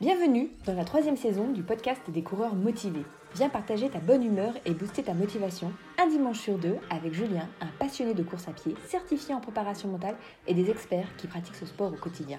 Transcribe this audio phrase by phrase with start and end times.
[0.00, 3.04] Bienvenue dans la troisième saison du podcast des coureurs motivés.
[3.34, 7.46] Viens partager ta bonne humeur et booster ta motivation un dimanche sur deux avec Julien,
[7.60, 10.16] un passionné de course à pied, certifié en préparation mentale
[10.46, 12.38] et des experts qui pratiquent ce sport au quotidien.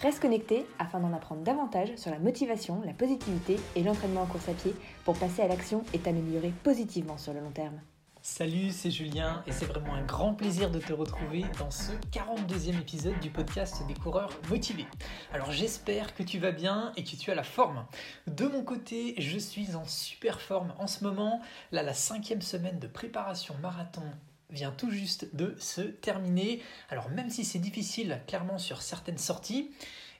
[0.00, 4.50] Reste connecté afin d'en apprendre davantage sur la motivation, la positivité et l'entraînement en course
[4.50, 4.74] à pied
[5.06, 7.80] pour passer à l'action et t'améliorer positivement sur le long terme.
[8.20, 12.80] Salut, c'est Julien et c'est vraiment un grand plaisir de te retrouver dans ce 42e
[12.80, 14.86] épisode du podcast des coureurs motivés.
[15.32, 17.86] Alors j'espère que tu vas bien et que tu as la forme.
[18.26, 21.40] De mon côté, je suis en super forme en ce moment.
[21.70, 24.02] Là, la cinquième semaine de préparation marathon
[24.50, 26.60] vient tout juste de se terminer.
[26.90, 29.70] Alors même si c'est difficile clairement sur certaines sorties,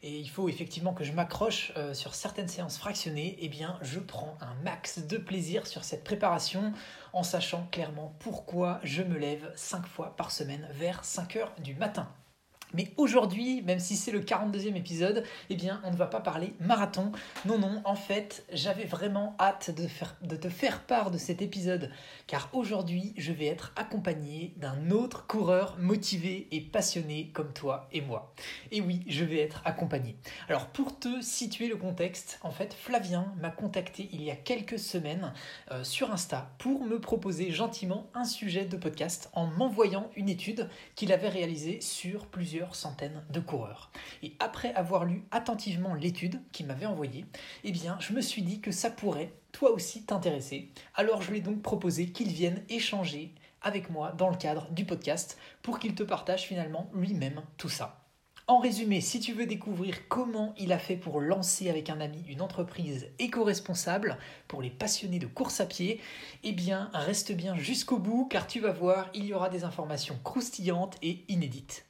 [0.02, 3.98] et il faut effectivement que je m'accroche euh, sur certaines séances fractionnées, eh bien je
[3.98, 6.72] prends un max de plaisir sur cette préparation
[7.12, 11.74] en sachant clairement pourquoi je me lève 5 fois par semaine vers 5 heures du
[11.74, 12.08] matin.
[12.74, 16.52] Mais aujourd'hui, même si c'est le 42e épisode, eh bien, on ne va pas parler
[16.60, 17.12] marathon.
[17.46, 21.90] Non, non, en fait, j'avais vraiment hâte de, te faire part de cet épisode,
[22.26, 28.00] car aujourd'hui, je vais être accompagné d'un autre coureur motivé et passionné comme toi et
[28.00, 28.34] moi.
[28.70, 30.16] Et oui, je vais être accompagné.
[30.48, 34.78] Alors, pour te situer le contexte, en fait, Flavien m'a contacté il y a quelques
[34.78, 35.32] semaines
[35.70, 40.68] euh, sur Insta pour me proposer gentiment un sujet de podcast en m'envoyant une étude
[40.94, 43.90] qu'il avait réalisée sur plusieurs centaines de coureurs.
[44.22, 47.24] Et après avoir lu attentivement l'étude qu'il m'avait envoyée,
[47.64, 50.70] eh bien, je me suis dit que ça pourrait toi aussi t'intéresser.
[50.94, 54.84] Alors je lui ai donc proposé qu'il vienne échanger avec moi dans le cadre du
[54.84, 58.04] podcast pour qu'il te partage finalement lui-même tout ça.
[58.46, 62.24] En résumé, si tu veux découvrir comment il a fait pour lancer avec un ami
[62.28, 64.16] une entreprise éco-responsable
[64.48, 66.00] pour les passionnés de course à pied,
[66.44, 70.18] eh bien reste bien jusqu'au bout car tu vas voir, il y aura des informations
[70.24, 71.87] croustillantes et inédites.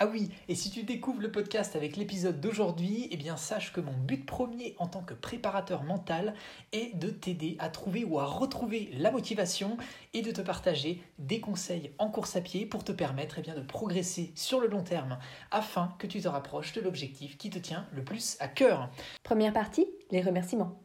[0.00, 3.80] Ah oui, et si tu découvres le podcast avec l'épisode d'aujourd'hui, eh bien sache que
[3.80, 6.34] mon but premier en tant que préparateur mental
[6.70, 9.76] est de t'aider à trouver ou à retrouver la motivation
[10.14, 13.60] et de te partager des conseils en course à pied pour te permettre eh de
[13.60, 15.18] progresser sur le long terme
[15.50, 18.90] afin que tu te rapproches de l'objectif qui te tient le plus à cœur.
[19.24, 20.80] Première partie, les remerciements.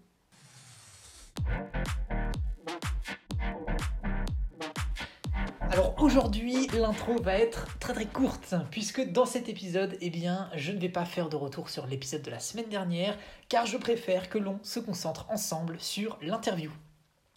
[5.73, 10.71] Alors aujourd'hui, l'intro va être très très courte, puisque dans cet épisode, eh bien, je
[10.71, 13.17] ne vais pas faire de retour sur l'épisode de la semaine dernière,
[13.49, 16.69] car je préfère que l'on se concentre ensemble sur l'interview.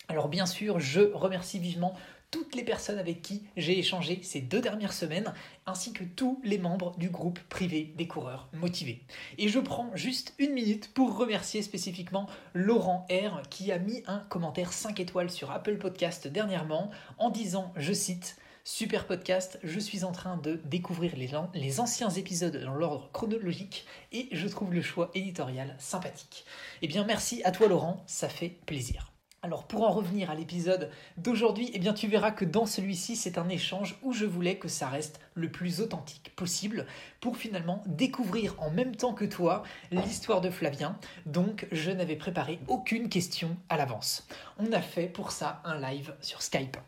[0.09, 1.95] Alors bien sûr, je remercie vivement
[2.37, 5.33] toutes les personnes avec qui j'ai échangé ces deux dernières semaines,
[5.65, 9.01] ainsi que tous les membres du groupe privé des coureurs motivés.
[9.39, 14.19] Et je prends juste une minute pour remercier spécifiquement Laurent R, qui a mis un
[14.29, 20.05] commentaire 5 étoiles sur Apple Podcast dernièrement, en disant, je cite, Super podcast, je suis
[20.05, 24.83] en train de découvrir les, les anciens épisodes dans l'ordre chronologique et je trouve le
[24.83, 26.45] choix éditorial sympathique.
[26.83, 29.16] Eh bien merci à toi Laurent, ça fait plaisir.
[29.47, 33.39] Alors pour en revenir à l'épisode d'aujourd'hui, eh bien tu verras que dans celui-ci, c'est
[33.39, 36.85] un échange où je voulais que ça reste le plus authentique possible
[37.21, 39.63] pour finalement découvrir en même temps que toi
[39.93, 40.99] l'histoire de Flavien.
[41.27, 44.27] Donc je n'avais préparé aucune question à l'avance.
[44.59, 46.79] On a fait pour ça un live sur Skype.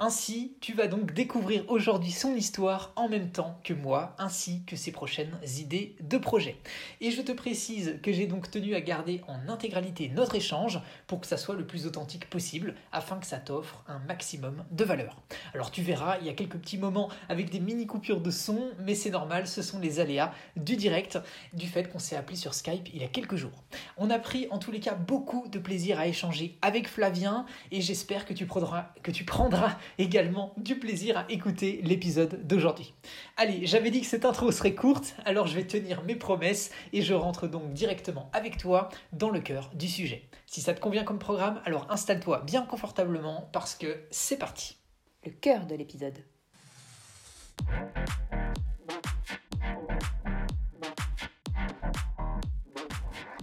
[0.00, 4.74] Ainsi, tu vas donc découvrir aujourd'hui son histoire en même temps que moi, ainsi que
[4.74, 6.56] ses prochaines idées de projet.
[7.00, 11.20] Et je te précise que j'ai donc tenu à garder en intégralité notre échange pour
[11.20, 15.16] que ça soit le plus authentique possible afin que ça t'offre un maximum de valeur.
[15.54, 18.70] Alors tu verras, il y a quelques petits moments avec des mini coupures de son,
[18.80, 21.18] mais c'est normal, ce sont les aléas du direct,
[21.52, 23.64] du fait qu'on s'est appelé sur Skype il y a quelques jours.
[23.96, 27.80] On a pris en tous les cas beaucoup de plaisir à échanger avec Flavien et
[27.80, 32.94] j'espère que tu prendras, que tu prendras également du plaisir à écouter l'épisode d'aujourd'hui.
[33.36, 37.02] Allez, j'avais dit que cette intro serait courte, alors je vais tenir mes promesses et
[37.02, 40.28] je rentre donc directement avec toi dans le cœur du sujet.
[40.50, 44.78] Si ça te convient comme programme, alors installe-toi bien confortablement parce que c'est parti.
[45.26, 46.16] Le cœur de l'épisode.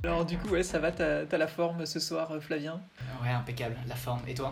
[0.04, 2.82] Alors du coup, ouais, ça va, t'as la forme ce soir, euh, Flavien?
[3.22, 4.22] Ouais, impeccable, la forme.
[4.28, 4.52] Et toi?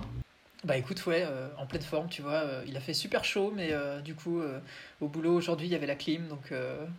[0.63, 2.33] Bah écoute, ouais, euh, en pleine forme, tu vois.
[2.33, 4.41] Euh, il a fait super chaud, mais euh, du coup,
[5.01, 6.53] au boulot aujourd'hui, il y avait la clim, donc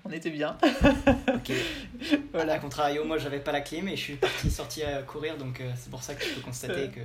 [0.04, 0.56] on était bien.
[1.28, 1.52] ok.
[2.32, 2.54] voilà.
[2.54, 5.62] A contrario, moi, j'avais pas la clim et je suis parti sortir à courir, donc
[5.76, 7.00] c'est pour ça que tu peux constater que.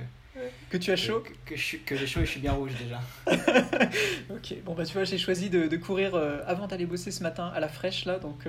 [0.70, 1.54] Que tu as chaud Que,
[1.84, 3.00] que j'ai chaud et je suis bien rouge déjà.
[4.30, 6.14] ok, bon bah tu vois, j'ai choisi de, de courir
[6.46, 8.46] avant d'aller bosser ce matin à la fraîche là, donc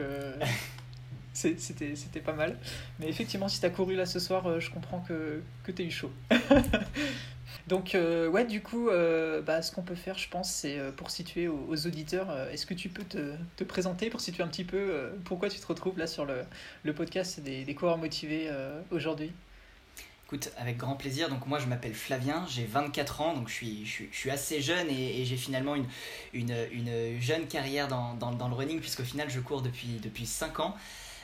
[1.33, 2.57] C'était pas mal.
[2.99, 5.91] Mais effectivement, si tu as couru là ce soir, je comprends que, que tu eu
[5.91, 6.11] chaud.
[7.67, 8.89] Donc, ouais, du coup,
[9.45, 12.89] bah, ce qu'on peut faire, je pense, c'est pour situer aux, auditeurs, est-ce que tu
[12.89, 16.25] peux te, te, présenter pour situer un petit peu pourquoi tu te retrouves là sur
[16.25, 16.43] le,
[16.83, 18.49] le podcast des, des coureurs motivés
[18.89, 19.31] aujourd'hui?
[20.31, 21.27] Écoute, avec grand plaisir.
[21.27, 24.87] Donc moi, je m'appelle Flavien, j'ai 24 ans, donc je suis, je suis, assez jeune
[24.89, 25.87] et, j'ai finalement une,
[26.31, 30.25] une, une, jeune carrière dans, dans, dans, le running, puisqu'au final, je cours depuis, depuis
[30.25, 30.77] 5 ans.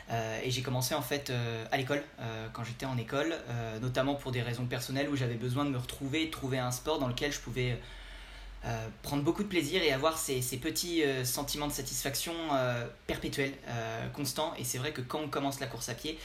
[0.09, 3.35] Euh, et j'ai commencé en fait euh, à l'école, euh, quand j'étais en école,
[3.81, 7.07] notamment pour des raisons personnelles où j'avais besoin de me retrouver, trouver un sport dans
[7.07, 7.77] lequel je pouvais
[9.01, 12.33] prendre beaucoup de plaisir et avoir ces, petits sentiments de satisfaction
[13.05, 13.53] perpétuels,
[14.13, 14.53] constants.
[14.57, 16.19] Et c'est vrai que quand on commence la course à pied,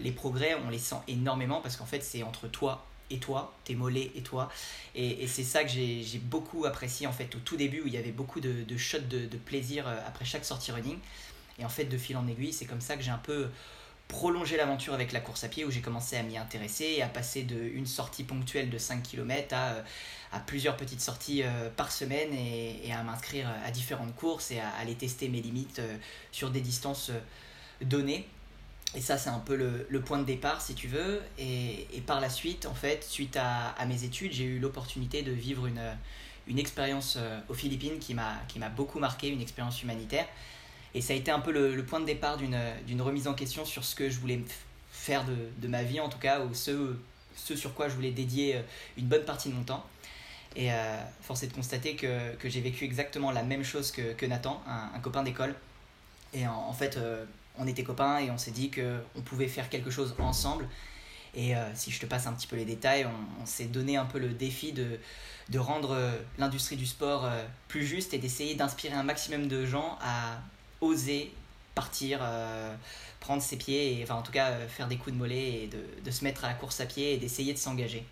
[0.00, 3.74] les progrès, on les sent énormément parce qu'en fait, c'est entre toi et toi, tes
[3.74, 4.50] mollets et toi.
[4.96, 7.98] Et, c'est ça que j'ai beaucoup apprécié en fait au tout début où il y
[7.98, 10.98] avait beaucoup de, de shots de, plaisir après chaque sortie running.
[11.60, 13.48] Et en fait, de fil en aiguille, c'est comme ça que j'ai un peu
[14.08, 17.06] prolongé l'aventure avec la course à pied où j'ai commencé à m'y intéresser et à
[17.06, 19.82] passer de une sortie ponctuelle de 5 km à, euh,
[20.32, 21.42] à plusieurs petites sorties
[21.76, 25.80] par semaine et, à m'inscrire à différentes courses et à aller tester mes limites
[26.32, 27.10] sur des distances
[27.82, 28.26] données.
[28.94, 31.22] Et ça, c'est un peu le, point de départ, si tu veux.
[31.38, 35.66] Et, par la suite, en fait, suite à, mes études, j'ai eu l'opportunité de vivre
[35.66, 35.80] une,
[36.48, 40.26] une expérience euh, aux Philippines qui m'a beaucoup marqué, une expérience humanitaire.
[40.94, 43.84] Et ça a été un peu le, point de départ d'une remise en question sur
[43.84, 44.40] ce que je voulais
[44.90, 46.96] faire de, de, ma vie, en tout cas, ou ce,
[47.36, 48.62] ce sur quoi je voulais dédier euh,
[48.96, 49.86] une bonne partie de mon temps.
[50.56, 54.12] Et euh, force est de constater que, que j'ai vécu exactement la même chose que,
[54.14, 55.54] que Nathan, un, copain d'école.
[56.34, 57.24] Et en, fait, euh,
[57.56, 60.66] on était copains et on s'est dit qu'on pouvait faire quelque chose ensemble.
[61.34, 63.06] Et euh, si je te passe un petit peu les détails,
[63.40, 64.98] on, s'est donné un peu le défi de,
[65.48, 69.64] de rendre euh, l'industrie du sport euh, plus juste et d'essayer d'inspirer un maximum de
[69.64, 70.38] gens à
[70.80, 71.32] oser
[71.74, 72.20] partir,
[73.20, 75.84] prendre ses pieds, et enfin en tout cas faire des coups de mollet et de,
[76.04, 78.04] de se mettre à la course à pied et d'essayer de s'engager.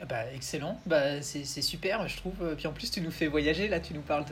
[0.00, 2.54] Ah bah, excellent, bah, c'est super, je trouve.
[2.56, 4.24] Puis en plus, tu nous fais voyager, là, tu nous parles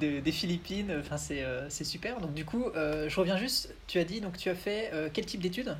[0.00, 2.20] de, des Philippines, enfin, c'est euh, super.
[2.20, 5.08] Donc, du coup, euh, je reviens juste, tu as dit, donc tu as fait euh,
[5.12, 5.76] quel type d'études?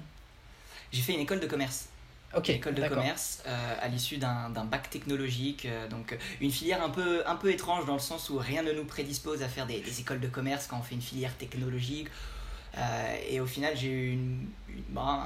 [0.92, 1.88] J'ai fait une école de commerce.
[2.36, 2.48] Ok.
[2.48, 3.42] Une école de commerce
[3.80, 7.98] à l'issue d'un bac technologique, donc une filière un peu, un peu étrange dans le
[7.98, 10.82] sens où rien ne nous prédispose à faire des, des écoles de commerce quand on
[10.82, 12.08] fait une filière technologique
[12.78, 14.48] euh, et au final, j'ai eu une,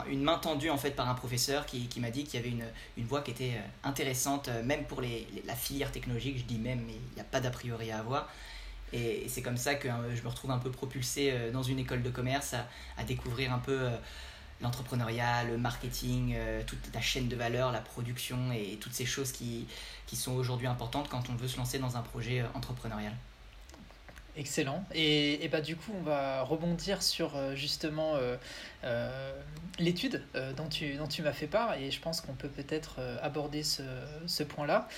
[0.09, 2.53] une, main tendue en fait par un professeur qui, qui m'a dit qu'il y avait
[2.53, 2.65] une,
[2.97, 6.39] une voie qui était euh, intéressante, euh, même pour les, la filière technologique.
[6.39, 8.29] Je dis même, mais il n'y a pas d'a priori à avoir.
[8.93, 12.11] Et, c'est comme ça que je me retrouve un peu propulsé dans une école de
[12.11, 12.67] commerce à,
[12.99, 13.89] à découvrir un peu
[14.61, 16.37] l'entrepreneuriat, le marketing,
[16.67, 19.67] toute la chaîne de valeur, la production et toutes ces choses qui,
[20.07, 23.13] qui sont aujourd'hui importantes quand on veut se lancer dans un projet entrepreneurial.
[24.37, 24.85] Excellent.
[24.95, 28.37] Et, et, bah, du coup, on va rebondir sur euh, justement euh,
[28.85, 29.33] euh,
[29.79, 30.23] l'étude
[30.57, 31.75] dont tu, dont tu m'as fait part.
[31.75, 33.83] Et je pense qu'on peut peut-être aborder ce,
[34.27, 34.89] ce point-là.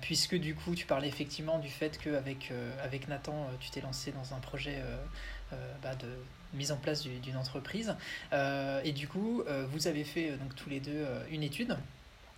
[0.00, 4.34] puisque du coup, tu parlais effectivement du fait qu'avec avec Nathan, tu t'es lancé dans
[4.34, 4.82] un projet
[5.82, 6.08] bah, de
[6.54, 7.94] mise en place d'une entreprise.
[8.32, 11.76] et du coup, vous avez fait donc tous les deux une étude.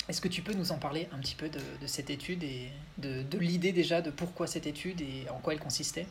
[0.09, 3.39] Est-ce que tu peux nous en parler un petit peu de, cette étude et de,
[3.39, 6.07] l'idée déjà de pourquoi cette étude et en quoi elle consistait?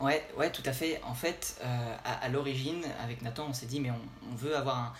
[0.00, 1.00] Ouais, ouais, tout à fait.
[1.04, 4.94] En fait, euh, à, l'origine, avec Nathan, on s'est dit, mais on, veut avoir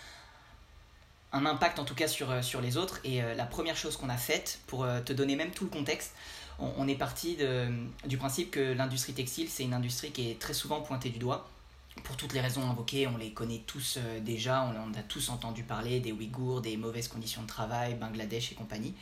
[1.32, 3.00] un, impact en tout cas sur, euh, sur les autres.
[3.04, 6.14] Et euh, la première chose qu'on a faite, pour te donner même tout le contexte,
[6.58, 7.68] on, on est parti de,
[8.06, 11.48] du principe que l'industrie textile, c'est une industrie qui est très souvent pointée du doigt
[12.04, 15.62] pour toutes les raisons invoquées, on les connaît tous euh, déjà, on, a tous entendu
[15.62, 18.94] parler des Ouïghours, des mauvaises conditions de travail, Bangladesh et compagnie.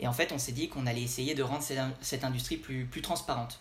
[0.00, 1.62] Et en fait, on s'est dit qu'on allait essayer de rendre
[2.00, 3.60] cette, industrie plus, plus transparente.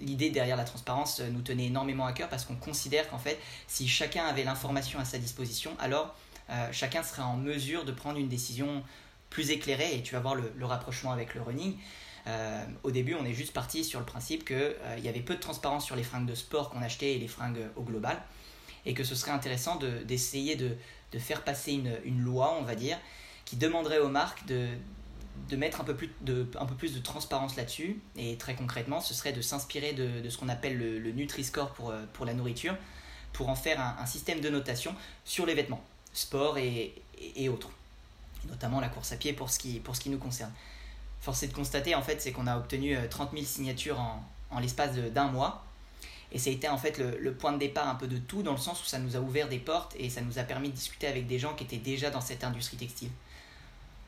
[0.00, 3.38] L'idée derrière la transparence euh, nous tenait énormément à cœur parce qu'on considère qu'en fait,
[3.66, 6.14] si chacun avait l'information à sa disposition, alors
[6.50, 8.82] euh, chacun serait en mesure de prendre une décision
[9.30, 11.76] plus éclairée, et tu vas voir le, le rapprochement avec le running,
[12.28, 15.34] euh, au début, on est juste parti sur le principe qu'il euh, y avait peu
[15.34, 18.20] de transparence sur les fringues de sport qu'on achetait et les fringues au global,
[18.84, 20.76] et que ce serait intéressant d'essayer de,
[21.18, 22.98] faire passer une, loi, on va dire,
[23.44, 24.68] qui demanderait aux marques de,
[25.56, 27.98] mettre un peu plus de, transparence là-dessus.
[28.16, 32.04] Et très concrètement, ce serait de s'inspirer de, ce qu'on appelle le, Nutri-Score pour, euh,
[32.26, 32.76] la nourriture,
[33.32, 34.94] pour en faire un, système de notation
[35.24, 35.82] sur les vêtements,
[36.12, 37.70] sport et, autres,
[38.48, 40.52] notamment la course à pied pour ce qui nous concerne
[41.20, 44.22] force est de constater, en fait, c'est qu'on a obtenu 30 euh, 000 signatures en,
[44.50, 45.64] en l'espace d'un mois.
[46.30, 48.52] Et ça a été en fait le, point de départ un peu de tout, dans
[48.52, 50.74] le sens où ça nous a ouvert des portes et ça nous a permis de
[50.74, 53.10] discuter avec des gens qui étaient déjà dans cette industrie textile.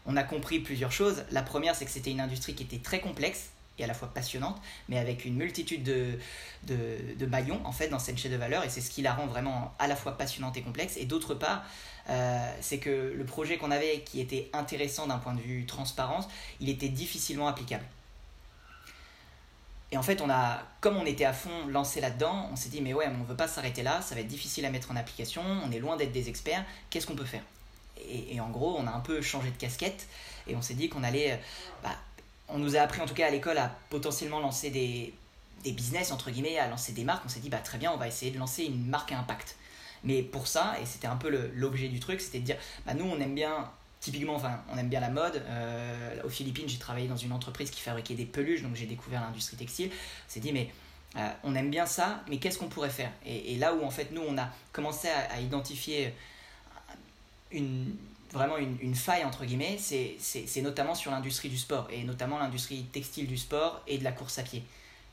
[0.07, 1.25] On a compris plusieurs choses.
[1.31, 4.13] La première, c'est que c'était une industrie qui était très complexe et à la fois
[4.13, 6.19] passionnante, mais avec une multitude de,
[6.65, 9.27] de, maillons en fait dans cette chaîne de valeur, et c'est ce qui la rend
[9.27, 10.99] vraiment à la fois passionnante et complexe.
[10.99, 11.65] Et d'autre part,
[12.11, 16.27] euh, c'est que le projet qu'on avait, qui était intéressant d'un point de vue transparence,
[16.61, 17.85] il était difficilement applicable.
[19.93, 22.81] Et en fait, on a, comme on était à fond lancé là-dedans, on s'est dit,
[22.81, 24.97] mais ouais, on ne veut pas s'arrêter là, ça va être difficile à mettre en
[24.97, 27.43] application, on est loin d'être des experts, qu'est-ce qu'on peut faire?
[28.09, 30.07] Et, en gros, on a un peu changé de casquette
[30.47, 31.33] et on s'est dit qu'on allait.
[31.33, 31.37] Euh,
[31.83, 31.95] bah,
[32.49, 35.13] on nous a appris en tout cas à l'école à potentiellement lancer des,
[35.65, 37.23] des business, entre guillemets, à lancer des marques.
[37.27, 39.57] On s'est dit, bah, très bien, on va essayer de lancer une marque à impact.
[40.05, 43.05] Mais pour ça, et c'était un peu l'objet du truc, c'était de dire, bah, nous,
[43.05, 45.43] on aime bien typiquement, enfin, on aime bien la mode.
[45.47, 49.21] Euh, aux Philippines, j'ai travaillé dans une entreprise qui fabriquait des peluches, donc j'ai découvert
[49.21, 49.91] l'industrie textile.
[49.93, 50.71] On s'est dit, mais
[51.17, 53.13] euh, on aime bien ça, mais qu'est-ce qu'on pourrait faire?
[53.27, 56.15] Et, là où en fait nous, on a commencé à identifier
[57.53, 57.95] une,
[58.33, 63.27] vraiment une, faille, entre guillemets, c'est notamment sur l'industrie du sport, et notamment l'industrie textile
[63.27, 64.63] du sport et de la course à pied.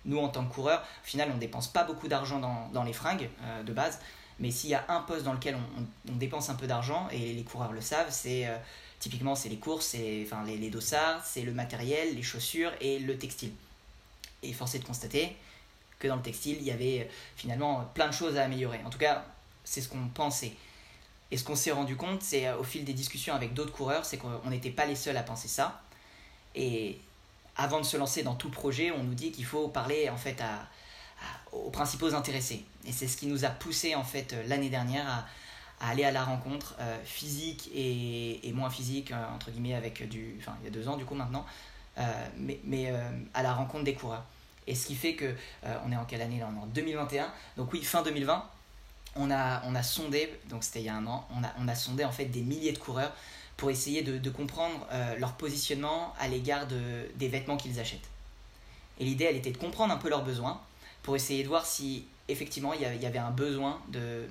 [0.06, 2.84] Nous, en tant que coureurs, au final, on ne dépense pas beaucoup d'argent dans, dans,
[2.84, 4.00] les fringues euh, de base,
[4.39, 5.58] mais s'il y a un poste dans lequel
[6.10, 8.58] on, dépense un peu d'argent, et les coureurs le savent, c'est euh,
[9.00, 13.17] typiquement c'est les courses, enfin, les, les dossards, c'est le matériel, les chaussures et le
[13.17, 13.51] textile.
[14.44, 15.36] Et force est de constater
[16.00, 18.79] que dans le textile, il y avait euh, finalement plein de choses à améliorer.
[18.86, 19.25] En tout cas,
[19.63, 20.53] c'est ce qu'on pensait.
[21.32, 24.06] Et ce qu'on s'est rendu compte, c'est euh, au fil des discussions avec d'autres coureurs,
[24.06, 25.82] c'est qu'on n'était pas les seuls à penser ça.
[26.56, 27.00] Et
[27.56, 30.39] avant de se lancer dans tout projet, on nous dit qu'il faut parler en fait
[30.41, 30.67] à,
[31.51, 32.63] aux principaux intéressés.
[32.86, 35.25] Et c'est ce qui nous a poussé en fait euh, l'année dernière à,
[35.89, 40.66] aller à la rencontre euh, physique et, moins physique entre guillemets avec du, enfin il
[40.66, 41.46] y a deux ans du coup maintenant,
[42.38, 42.92] mais, mais
[43.36, 44.24] à la rencontre des coureurs.
[44.66, 45.36] Et ce qui fait que
[45.86, 46.50] on est en quelle année là?
[46.51, 47.32] On est en 2021.
[47.58, 48.44] Donc oui, fin 2020
[49.18, 51.68] on a, on a sondé, donc c'était il y a un an, on a, on
[51.68, 53.12] a sondé en fait des milliers de coureurs
[53.56, 58.08] pour essayer de, comprendre euh, leur positionnement à l'égard de, des vêtements qu'ils achètent.
[59.00, 60.62] Et l'idée, elle était de comprendre un peu leurs besoins
[61.07, 64.27] pour essayer de voir si effectivement il y avait un besoin de,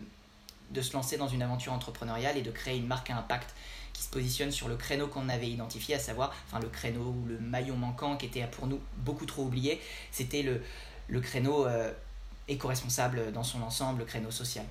[0.83, 3.55] se lancer dans une aventure entrepreneuriale et de créer une marque à impact
[3.95, 7.25] qui se positionne sur le créneau qu'on avait identifié, à savoir, enfin le créneau ou
[7.29, 9.81] le maillon manquant qui était pour nous beaucoup trop oublié,
[10.11, 11.91] c'était le, créneau euh,
[12.47, 14.67] éco-responsable dans son ensemble, le créneau social.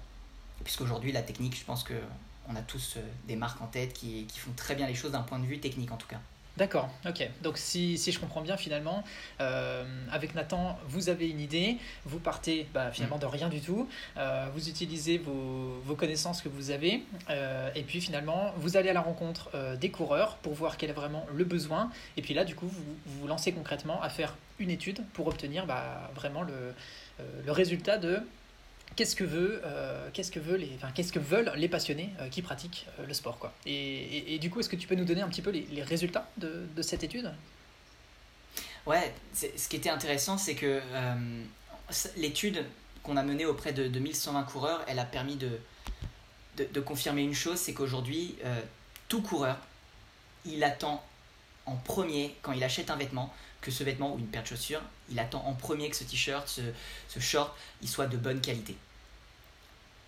[0.64, 4.38] Puisqu'aujourd'hui, la technique, je pense qu'on a tous euh, des marques en tête qui, qui
[4.38, 6.22] font très bien les choses d'un point de vue technique en tout cas.
[6.58, 7.30] D'accord, ok.
[7.42, 9.04] Donc si, si, je comprends bien finalement,
[9.42, 13.90] euh, avec Nathan, vous avez une idée, vous partez bah, finalement de rien du tout,
[14.18, 17.04] euh, vous utilisez vos, vos, connaissances que vous avez,
[17.76, 21.26] et puis finalement vous allez à la rencontre des coureurs pour voir quel est vraiment
[21.34, 25.04] le besoin, et puis là du coup vous vous lancez concrètement à faire une étude
[25.14, 26.74] pour obtenir bah, vraiment le,
[27.20, 28.20] euh, le résultat de
[28.96, 32.30] qu'est-ce que veut euh, qu'est-ce que veut les enfin, qu'est-ce que veulent les passionnés euh,
[32.30, 35.22] qui pratiquent le sport quoi et, et, du coup est-ce que tu peux nous donner
[35.22, 37.32] un petit peu les, résultats de, de, cette étude?
[38.86, 40.82] Ouais ce qui était intéressant c'est que
[42.18, 42.64] l'étude
[43.04, 45.50] qu'on a menée auprès de, de 1120 coureurs elle a permis de,
[46.58, 48.36] de, de confirmer une chose c'est qu'aujourd'hui
[49.10, 49.58] tout coureur
[50.46, 51.04] il attend
[51.66, 53.34] en premier quand il achète un vêtement
[53.66, 56.48] que ce vêtement ou une paire de chaussures, il attend en premier que ce t-shirt,
[56.48, 58.78] ce, short, il soit de bonne qualité.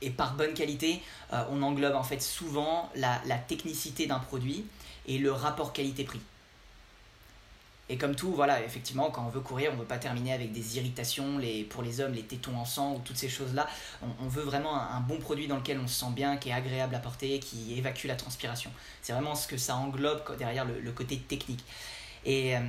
[0.02, 1.02] Et par bonne qualité,
[1.34, 4.66] euh, on englobe en fait souvent la, technicité d'un produit
[5.08, 6.22] et le rapport qualité-prix.
[7.90, 10.52] Et comme tout, voilà, effectivement, quand on veut courir, on ne veut pas terminer avec
[10.52, 13.66] des irritations, les, pour les hommes, les tétons en sang ou toutes ces choses-là.
[14.22, 16.94] On, veut vraiment un, bon produit dans lequel on se sent bien, qui est agréable
[16.96, 18.72] à porter, qui évacue la transpiration.
[19.02, 21.64] C'est vraiment ce que ça englobe derrière le, côté technique.
[22.26, 22.60] Et, euh,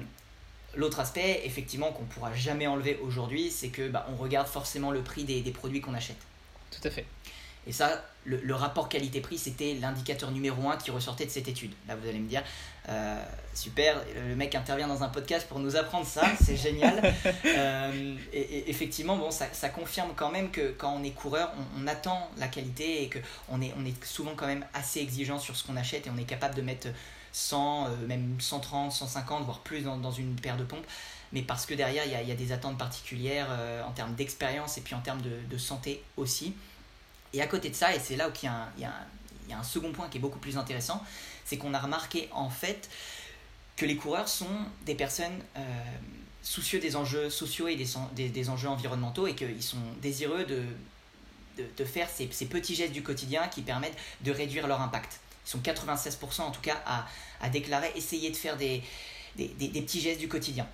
[0.75, 5.03] L'autre aspect, effectivement, qu'on pourra jamais enlever aujourd'hui, c'est que bah, on regarde forcément le
[5.03, 6.28] prix des, produits qu'on achète.
[6.71, 7.07] Tout à fait.
[7.67, 11.73] Et ça, le, rapport qualité-prix, c'était l'indicateur numéro un qui ressortait de cette étude.
[11.87, 12.43] Là, vous allez me dire,
[12.89, 13.23] euh,
[13.53, 17.15] super, le mec intervient dans un podcast pour nous apprendre ça, c'est génial.
[17.45, 22.31] Euh, et, effectivement, bon, ça, confirme quand même que quand on est coureur, on, attend
[22.39, 25.77] la qualité et qu'on est, on est souvent quand même assez exigeant sur ce qu'on
[25.77, 26.89] achète et on est capable de mettre
[27.33, 30.87] 100, euh, même 130, 150, voire plus dans, une paire de pompes,
[31.33, 34.81] mais parce que derrière, il y a, des attentes particulières euh, en termes d'expérience et
[34.81, 36.55] puis en termes de, santé aussi.
[37.33, 38.47] Et à côté de ça, et c'est là où il
[38.81, 41.03] y, a un, second point qui est beaucoup plus intéressant,
[41.45, 42.89] c'est qu'on a remarqué en fait
[43.77, 44.47] que les coureurs sont
[44.87, 45.61] des personnes euh,
[46.43, 50.65] soucieux des enjeux sociaux et des, des, enjeux environnementaux et qu'ils sont désireux de,
[51.77, 55.21] de, faire ces, ces, petits gestes du quotidien qui permettent de réduire leur impact.
[55.47, 57.07] Ils sont 96% en tout cas à,
[57.41, 58.83] à, déclarer essayer de faire des,
[59.37, 60.67] des, des, petits gestes du quotidien.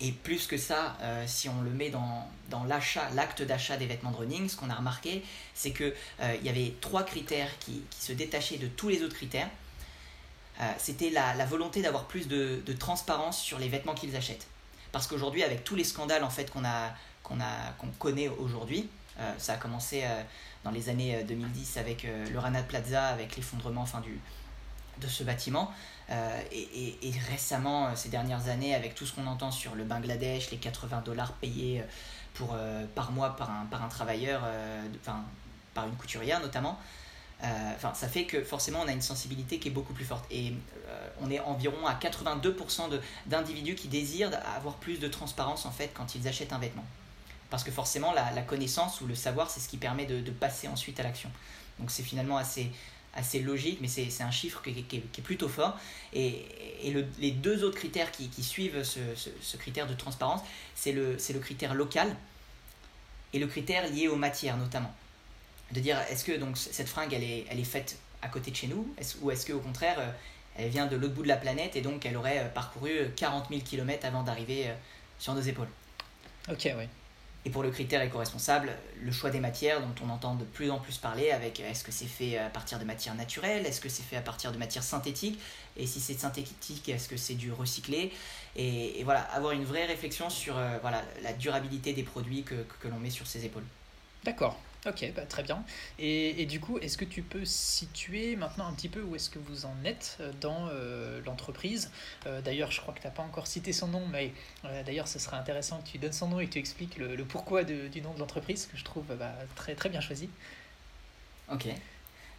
[0.00, 3.86] Et plus que ça, euh, si on le met dans, dans l'achat, l'acte d'achat des
[3.86, 5.24] vêtements de running, ce qu'on a remarqué,
[5.54, 9.14] c'est qu'il euh, y avait trois critères qui, qui, se détachaient de tous les autres
[9.14, 9.48] critères.
[10.60, 14.46] Euh, c'était la, la, volonté d'avoir plus de, de, transparence sur les vêtements qu'ils achètent.
[14.92, 16.62] parce qu'aujourd'hui, avec tous les scandales en fait qu'on
[17.98, 18.88] connaît aujourd'hui,
[19.38, 20.02] ça a commencé
[20.64, 24.20] dans les années 2010 avec le Rana Plaza, avec l'effondrement du,
[25.00, 25.72] de ce bâtiment.
[26.52, 30.58] et, et, récemment, ces dernières années, avec tout ce qu'on entend sur le Bangladesh, les
[30.58, 31.82] 80 dollars payés
[32.34, 32.56] pour,
[32.94, 34.42] par mois par un, par un travailleur,
[35.72, 36.78] par une couturière notamment,
[37.42, 40.24] euh, ça fait que forcément on a une sensibilité qui est beaucoup plus forte.
[40.30, 40.54] Et
[40.88, 45.90] euh, on est environ à 82% d'individus qui désirent avoir plus de transparence en fait
[45.92, 46.84] quand ils achètent un vêtement.
[47.50, 50.98] Parce que forcément la, connaissance ou le savoir c'est ce qui permet de, passer ensuite
[51.00, 51.30] à l'action.
[51.78, 52.70] Donc c'est finalement assez,
[53.14, 55.78] assez logique, mais c'est un chiffre qui, qui, est plutôt fort.
[56.12, 56.44] Et,
[56.82, 59.00] et le, les deux autres critères qui, qui suivent ce,
[59.40, 60.40] ce, critère de transparence,
[60.74, 62.14] c'est le, le critère local
[63.32, 64.94] et le critère lié aux matières notamment
[65.72, 68.56] de dire est-ce que donc cette fringue elle est, elle est faite à côté de
[68.56, 68.86] chez nous?
[69.22, 70.10] Ou est-ce qu'au contraire euh,
[70.56, 73.48] elle vient de l'autre bout de la planète et donc elle aurait euh, parcouru 40
[73.48, 74.74] 000 km avant d'arriver euh,
[75.18, 75.68] sur nos épaules?
[76.50, 76.84] Ok, oui.
[77.46, 78.72] Et pour le critère éco-responsable,
[79.02, 81.92] le choix des matières dont on entend de plus en plus parler avec est-ce que
[81.92, 84.82] c'est fait à partir de matières naturelles, est-ce que c'est fait à partir de matières
[84.82, 85.38] synthétiques,
[85.76, 88.12] et si c'est synthétique, est-ce que c'est du recyclé
[88.56, 92.98] et, voilà, avoir une vraie réflexion sur voilà, la durabilité des produits que, que l'on
[92.98, 93.64] met sur ses épaules.
[94.22, 95.64] D'accord, Ok, bah, très bien.
[95.98, 99.30] Et, et du coup, est-ce que tu peux situer maintenant un petit peu où est-ce
[99.30, 101.90] que vous en êtes euh, dans euh, l'entreprise?
[102.26, 104.32] Euh, D'ailleurs, je crois que tu n'as pas encore cité son nom, mais
[104.84, 107.64] d'ailleurs, ce serait intéressant que tu donnes son nom et que tu expliques le, pourquoi
[107.64, 110.28] du nom de l'entreprise, que je trouve bah, très, très bien choisi.
[111.50, 111.66] Ok.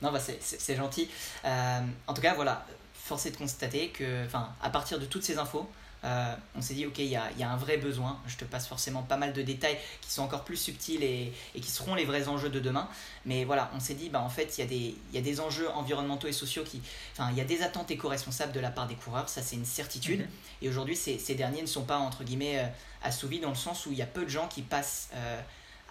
[0.01, 1.09] Non, bah, c'est gentil.
[1.43, 4.25] en tout cas, voilà, force est de constater que,
[4.61, 5.69] à partir de toutes ces infos,
[6.03, 8.19] euh, on s'est dit, ok, il y a, un vrai besoin.
[8.27, 11.71] Je te passe forcément pas mal de détails qui sont encore plus subtils et, qui
[11.71, 12.87] seront les vrais enjeux de demain.
[13.25, 16.33] Mais voilà, on s'est dit, bah, en fait, il y, a des, enjeux environnementaux et
[16.33, 16.81] sociaux qui.
[17.13, 19.65] Enfin, il y a des attentes éco-responsables de la part des coureurs, ça c'est une
[19.65, 20.21] certitude.
[20.21, 20.27] Mhm.
[20.61, 22.67] Et aujourd'hui, ces, derniers ne sont pas, entre guillemets, euh,
[23.03, 25.09] assouvis dans le sens où il y a peu de gens qui passent.
[25.13, 25.41] Euh,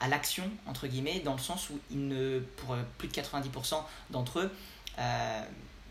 [0.00, 3.76] à l'action, entre guillemets, dans le sens où ils ne, pour plus de 90%
[4.11, 4.50] d'entre eux,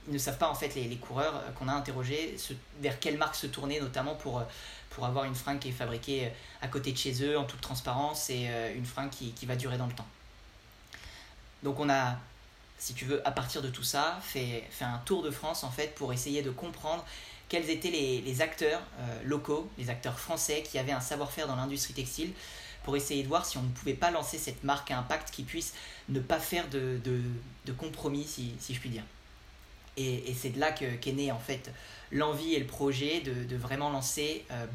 [0.08, 2.36] ne savent pas en fait les, les coureurs euh, qu'on a interrogés
[2.80, 4.44] vers quelle marque se tourner notamment pour, euh,
[4.90, 6.30] pour avoir une fringue qui est fabriquée euh,
[6.62, 9.78] à côté de chez eux en toute transparence et une fringue qui, qui va durer
[9.78, 10.08] dans le temps.
[11.62, 12.18] Donc on a,
[12.78, 15.72] si tu veux, à partir de tout ça, fait, fait un tour de France en
[15.72, 17.06] fait pour essayer de comprendre
[17.50, 18.82] quels étaient les, les acteurs
[19.26, 22.32] locaux, les acteurs français qui avaient un savoir-faire dans l'industrie textile
[22.84, 25.44] pour essayer de voir si on ne pouvait pas lancer cette marque à impact qui
[25.44, 25.74] puisse
[26.10, 27.22] ne pas faire de, de,
[27.66, 29.04] de compromis, si, si je puis dire.
[29.98, 31.72] Et, c'est de là qu'est né en fait
[32.12, 34.66] l'envie et le projet de, vraiment lancer euh,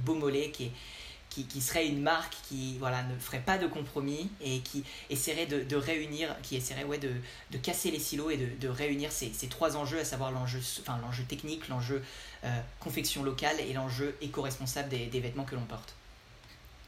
[1.30, 6.34] qui, serait une marque qui ne ferait pas de compromis et qui essaierait de, réunir,
[6.42, 10.32] qui essaierait ouais, de, casser les silos et de, réunir ces, trois enjeux, à savoir
[10.32, 12.02] l'enjeu technique, l'enjeu
[12.44, 15.97] euh, confection locale et l'enjeu éco-responsable des vêtements que l'on porte.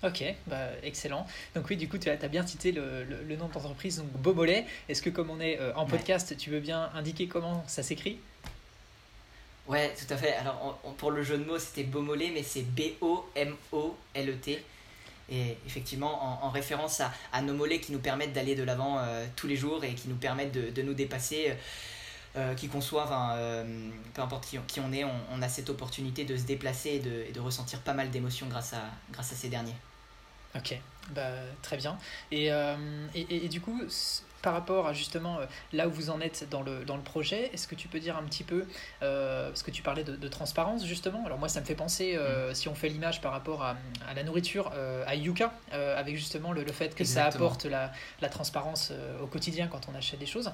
[0.03, 1.27] Ok, bah, excellent.
[1.55, 4.65] Donc oui, du coup, tu as, bien cité le, le, nom de l'entreprise, donc Beaumolet.
[4.89, 8.19] Est-ce que comme on est euh, en podcast, tu veux bien indiquer comment ça s'écrit?
[9.69, 10.35] Ouais, tout à fait.
[10.37, 14.65] Alors pour le jeu de mots, c'était Beaumolet, mais c'est B-O-M-O-L-E-T.
[15.33, 19.27] Et effectivement, en, référence à, à, nos mollets qui nous permettent d'aller de l'avant euh,
[19.37, 21.55] tous les jours et qui nous permettent de, de nous dépasser.
[22.37, 23.35] Euh, qui soit,
[24.15, 26.99] peu importe qui, qui on est, on, on, a cette opportunité de se déplacer et
[27.01, 28.83] de, et de ressentir pas mal d'émotions grâce à,
[29.13, 29.75] grâce à ces derniers.
[30.57, 30.77] Ok,
[31.15, 31.31] bah,
[31.63, 31.97] très bien.
[32.33, 32.75] Et, euh,
[33.15, 33.81] et, et, du coup,
[34.43, 37.51] par rapport à justement euh, là où vous en êtes dans le, dans le projet,
[37.53, 38.67] est-ce que tu peux dire un petit peu,
[39.03, 42.17] euh, parce que tu parlais de, de, transparence justement, alors moi ça me fait penser,
[42.17, 42.55] mm.
[42.55, 43.77] si on fait l'image par rapport à,
[44.09, 44.73] à la nourriture,
[45.07, 49.69] à Yuka, avec justement le, le fait que ça apporte la, la transparence au quotidien
[49.69, 50.51] quand on achète des choses.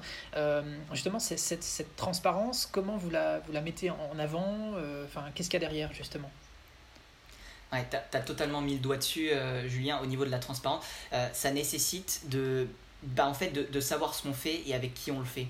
[0.91, 4.73] justement, cette, cette transparence, comment vous la, vous la mettez en avant
[5.05, 6.29] Enfin, qu'est-ce qu'il y a derrière justement?
[7.73, 10.85] Ouais, tu as, totalement mis le doigt dessus, euh, Julien, au niveau de la transparence.
[11.11, 12.67] Euh, ça nécessite de,
[13.03, 15.47] bah, en fait, de, de savoir ce qu'on fait et avec qui on le fait.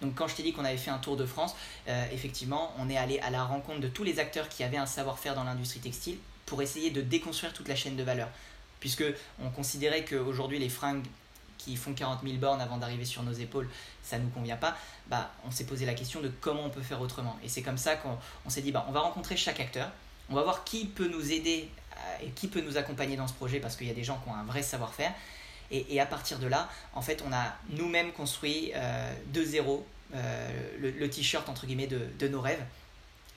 [0.00, 1.54] Donc quand je t'ai dit qu'on avait fait un tour de France,
[1.88, 4.86] euh, effectivement, on est allé à la rencontre de tous les acteurs qui avaient un
[4.86, 8.28] savoir-faire dans l'industrie textile pour essayer de déconstruire toute la chaîne de valeur.
[8.80, 9.04] Puisque
[9.42, 11.04] on considérait qu'aujourd'hui les fringues
[11.58, 13.68] qui font 40 000 bornes avant d'arriver sur nos épaules,
[14.02, 14.76] ça ne nous convient pas,
[15.08, 17.38] bah, on s'est posé la question de comment on peut faire autrement.
[17.44, 18.16] Et c'est comme ça qu'on
[18.48, 19.90] s'est dit, bah, on va rencontrer chaque acteur,
[20.30, 23.34] on va voir qui peut nous aider euh, et qui peut nous accompagner dans ce
[23.34, 25.12] projet parce qu'il y a des gens qui ont un vrai savoir-faire.
[25.72, 30.50] Et, à partir de là, en fait, on a nous-mêmes construit euh, de zéro euh,
[30.80, 32.64] le, t-shirt entre guillemets de, nos rêves.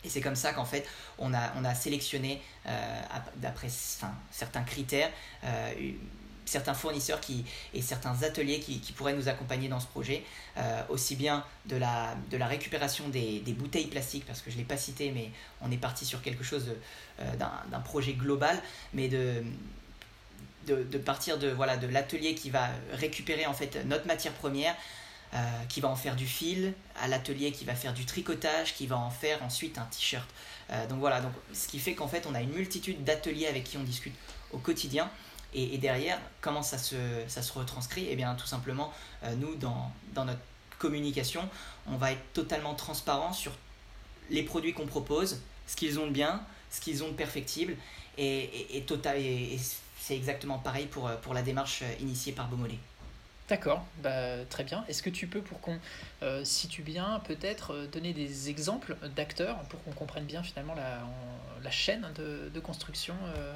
[0.03, 0.83] Et c'est comme ça qu'en fait,
[1.19, 2.41] on a, on a sélectionné,
[3.35, 3.69] d'après
[4.31, 5.11] certains critères,
[6.45, 10.23] certains fournisseurs qui, et certains ateliers qui, qui pourraient nous accompagner dans ce projet,
[10.89, 14.61] aussi bien de la, de la récupération des, des bouteilles plastiques, parce que je ne
[14.61, 16.67] l'ai pas cité, mais on est parti sur quelque chose
[17.19, 18.61] d'un projet global,
[18.93, 19.43] mais de,
[20.67, 24.75] de, de, partir de voilà de l'atelier qui va récupérer en fait notre matière première
[25.33, 28.85] euh, qui va en faire du fil, à l'atelier qui va faire du tricotage, qui
[28.85, 30.29] va en faire ensuite un t-shirt.
[30.69, 33.63] Euh, donc voilà, donc, ce qui fait qu'en fait on a une multitude d'ateliers avec
[33.63, 34.13] qui on discute
[34.51, 35.09] au quotidien.
[35.55, 36.95] Et, derrière, comment ça se,
[37.27, 38.91] ça se retranscrit Eh bien tout simplement,
[39.23, 40.41] euh, nous, dans, dans notre
[40.79, 41.47] communication,
[41.87, 43.51] on va être totalement transparent sur
[44.29, 47.75] les produits qu'on propose, ce qu'ils ont de bien, ce qu'ils ont de perfectible,
[48.17, 49.59] et, et, total, et,
[49.99, 52.79] c'est exactement pareil pour, pour la démarche initiée par Beaumolet.
[53.49, 54.85] D'accord, bah, très bien.
[54.87, 55.77] Est-ce que tu peux, pour qu'on
[56.21, 61.01] euh, situe bien, peut-être euh, donner des exemples d'acteurs pour qu'on comprenne bien finalement la,
[61.61, 63.55] la chaîne de, de construction euh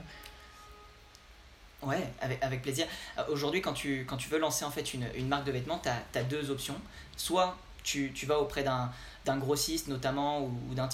[1.84, 2.88] Ouais, avec, avec plaisir.
[3.30, 5.90] Aujourd'hui, quand tu, quand tu veux lancer en fait une, une marque de vêtements, tu
[5.90, 6.76] as, deux options.
[7.16, 10.90] Soit tu, tu vas auprès d'un grossiste notamment ou, ou d'un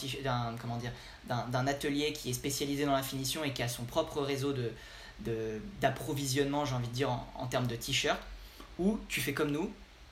[0.60, 0.92] comment dire
[1.28, 4.72] d'un atelier qui est spécialisé dans la finition et qui a son propre réseau de
[5.80, 8.20] d'approvisionnement j'ai envie de dire en, en termes de t-shirts
[8.80, 9.72] ou tu fais comme nous,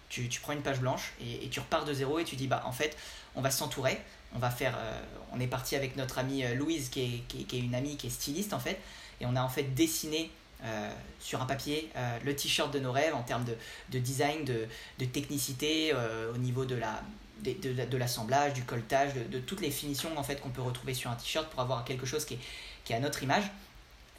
[0.09, 2.61] tu, tu prends une page blanche et, tu repars de zéro et tu dis bah
[2.65, 2.97] en fait
[3.35, 3.99] on va s'entourer,
[4.35, 7.45] on va faire, euh, on est parti avec notre amie euh, Louise qui est, qui,
[7.45, 8.79] qui est, une amie qui est styliste en fait
[9.19, 10.29] et on a en fait dessiné
[10.63, 11.89] euh, sur un papier
[12.23, 13.55] le t-shirt de nos rêves en termes de,
[13.89, 14.67] de design, de,
[14.99, 15.93] de technicité
[16.33, 17.01] au niveau de la
[17.43, 21.09] de, de, l'assemblage, du colletage, de, toutes les finitions en fait qu'on peut retrouver sur
[21.09, 22.39] un t-shirt pour avoir quelque chose qui est,
[22.83, 23.45] qui à notre image.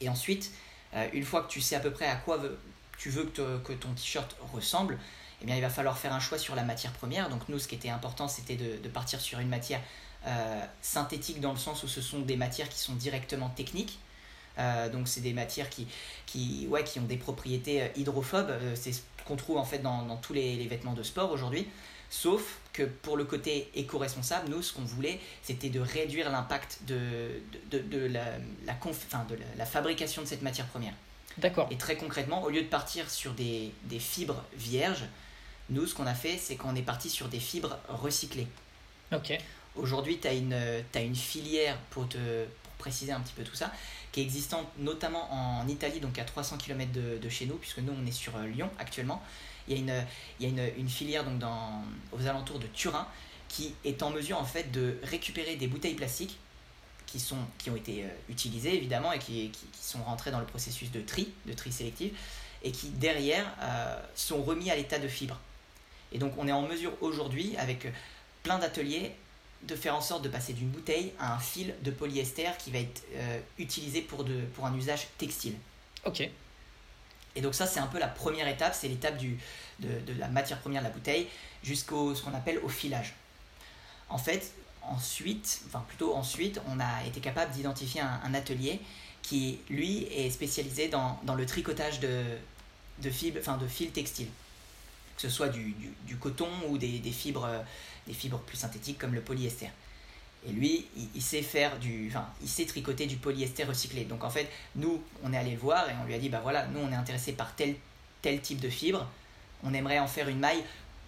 [0.01, 0.51] Et ensuite,
[1.13, 2.41] une fois que tu sais à peu près à quoi
[2.99, 4.99] tu veux que, que ton t-shirt ressemble,
[5.43, 7.29] eh bien, il va falloir faire un choix sur la matière première.
[7.29, 9.81] Donc nous, ce qui était important, c'était de, partir sur une matière
[10.27, 13.99] euh, synthétique dans le sens où ce sont des matières qui sont directement techniques.
[14.59, 15.87] Euh, donc c'est des matières qui,
[16.27, 18.51] qui, ouais, qui ont des propriétés euh, hydrophobes.
[18.51, 21.31] Euh, c'est ce qu'on trouve en fait dans, dans tous les, les, vêtements de sport
[21.33, 21.67] aujourd'hui.
[22.11, 26.99] Sauf que pour le côté éco-responsable, nous, ce qu'on voulait, c'était de réduire l'impact de,
[27.71, 28.25] de, de, de, la,
[28.67, 30.93] la, enfin, de la fabrication de cette matière première.
[31.39, 31.69] D'accord.
[31.71, 35.05] Et très concrètement, au lieu de partir sur des, des fibres vierges,
[35.71, 38.49] nous, ce qu'on a fait, c'est qu'on est parti sur des fibres recyclées.
[39.15, 39.33] Ok.
[39.75, 43.55] Aujourd'hui, tu as une, as une filière, pour, te, pour préciser un petit peu tout
[43.55, 43.73] ça,
[44.13, 47.79] qui est existante notamment en Italie, donc à 300 km de, de chez nous, puisque
[47.79, 49.23] nous, on est sur euh, Lyon actuellement.
[49.67, 50.07] Il y a une,
[50.39, 53.07] il y a une, filière donc dans, aux alentours de Turin
[53.49, 56.39] qui est en mesure en fait de récupérer des bouteilles plastiques
[57.07, 60.47] qui, sont, qui ont été euh, utilisés évidemment et qui, qui, sont rentrés dans le
[60.47, 62.13] processus de tri, de tri sélectif,
[62.63, 65.39] et qui derrière euh, sont remis à l'état de fibre.
[66.13, 67.87] Et donc on est en mesure aujourd'hui, avec
[68.43, 69.13] plein d'ateliers,
[69.63, 72.79] de faire en sorte de passer d'une bouteille à un fil de polyester qui va
[72.79, 75.55] être euh, utilisé pour, de, pour un usage textile.
[76.05, 76.29] Ok.
[77.35, 79.39] Et donc ça c'est un peu la première étape, c'est l'étape du,
[79.79, 81.29] de, de la matière première de la bouteille
[81.63, 83.15] jusqu'au ce qu'on appelle au filage.
[84.09, 88.81] En fait, ensuite, enfin plutôt ensuite, on a été capable d'identifier un, un, atelier
[89.23, 92.23] qui, lui, est spécialisé dans, dans le tricotage de,
[92.99, 94.29] de, fibres, enfin, de fils textiles.
[95.17, 97.49] Que ce soit du, du, du coton ou des, des, fibres,
[98.07, 99.71] des fibres plus synthétiques comme le polyester.
[100.47, 104.05] Et lui, il, sait faire du, enfin, il sait tricoter du polyester recyclé.
[104.05, 106.41] Donc en fait, nous, on est allé le voir et on lui a dit, bah
[106.43, 107.77] voilà, nous, on est intéressé par tel,
[108.23, 109.07] tel type de fibre.
[109.63, 110.65] On aimerait en faire une maille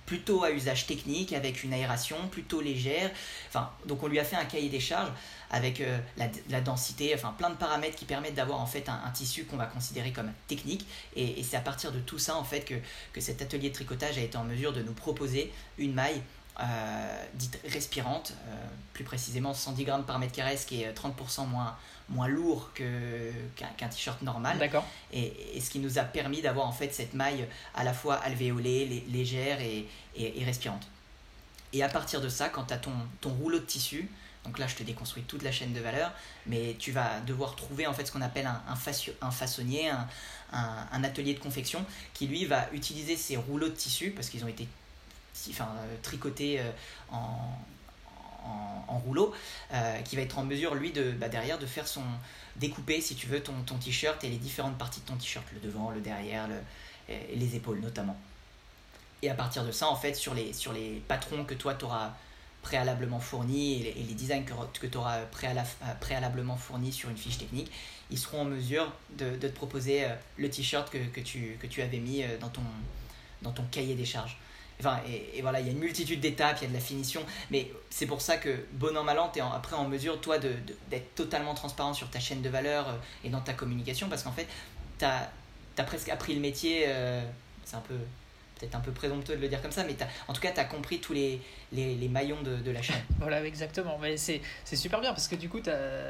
[0.06, 3.10] plutôt à usage technique, avec une aération plutôt légère.
[3.48, 5.10] Enfin, donc on lui a fait un cahier des charges
[5.50, 9.00] avec euh, la, la, densité, enfin plein de paramètres qui permettent d'avoir en fait un,
[9.04, 10.86] un tissu qu'on va considérer comme technique.
[11.16, 12.74] Et, et c'est à partir de tout ça en fait que,
[13.12, 16.20] que cet atelier de tricotage a été en mesure de nous proposer une maille
[16.60, 18.54] euh, dite respirante, euh,
[18.92, 21.76] plus précisément 110 grammes par mètre carré, ce qui est 30% moins,
[22.08, 24.58] moins lourd qu'un qu t-shirt normal.
[24.58, 24.84] D'accord.
[25.12, 28.14] Et, et, ce qui nous a permis d'avoir en fait cette maille à la fois
[28.16, 30.86] alvéolée, légère et, et, et, respirante.
[31.72, 34.08] Et à partir de ça, quand tu as ton, ton rouleau de tissu,
[34.44, 36.12] donc là je te déconstruis toute la chaîne de valeur,
[36.46, 39.88] mais tu vas devoir trouver en fait ce qu'on appelle un, un, façon, un façonnier,
[39.88, 40.06] un,
[40.52, 44.44] un, un, atelier de confection qui lui va utiliser ces rouleaux de tissu parce qu'ils
[44.44, 44.68] ont été
[45.50, 45.68] enfin,
[46.02, 46.60] tricotés
[47.10, 47.48] en,
[48.44, 49.34] en, en rouleau,
[49.72, 52.02] euh, qui va être en mesure, lui, de, bah, derrière, de faire son.
[52.56, 55.60] découper, si tu veux, ton, ton t-shirt et les différentes parties de ton t-shirt, le
[55.60, 56.48] devant, le derrière,
[57.08, 58.16] les épaules notamment.
[59.22, 61.86] Et à partir de ça, en fait, sur les, sur les patrons que toi, tu
[61.86, 62.12] auras
[62.64, 65.20] préalablement fournis et les, designs que, que tu auras
[66.00, 67.70] préalablement fournis sur une fiche technique,
[68.10, 71.66] ils seront en mesure de, de te proposer euh, le t-shirt que, que, tu, que
[71.66, 72.62] tu avais mis euh, dans ton,
[73.42, 74.38] dans ton cahier des charges.
[74.80, 76.80] Enfin, et, et, voilà, il y a une multitude d'étapes, il y a de la
[76.80, 80.20] finition, mais c'est pour ça que, bon an, mal an, tu es après en mesure,
[80.20, 83.52] toi, d'être de, de, totalement transparent sur ta chaîne de valeur euh, et dans ta
[83.52, 84.48] communication, parce qu'en fait,
[84.98, 85.30] tu as
[85.76, 86.86] as presque appris le métier.
[87.64, 87.96] c'est un peu
[88.58, 89.96] peut-être un peu présomptueux de le dire comme ça, mais
[90.28, 91.40] en tout cas, tu as compris tous les,
[91.74, 93.02] les, les maillons de, de, la chaîne.
[93.18, 93.98] voilà, exactement.
[94.00, 94.40] Mais c'est
[94.74, 95.60] super bien parce que du coup,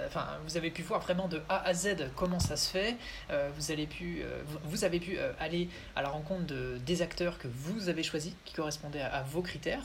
[0.06, 2.96] enfin, vous avez pu voir vraiment de A à Z comment ça se fait.
[3.30, 7.02] Euh, vous, allez pu, euh, vous avez pu euh, aller à la rencontre de, des
[7.02, 9.82] acteurs que vous avez choisis, qui correspondaient à, vos critères.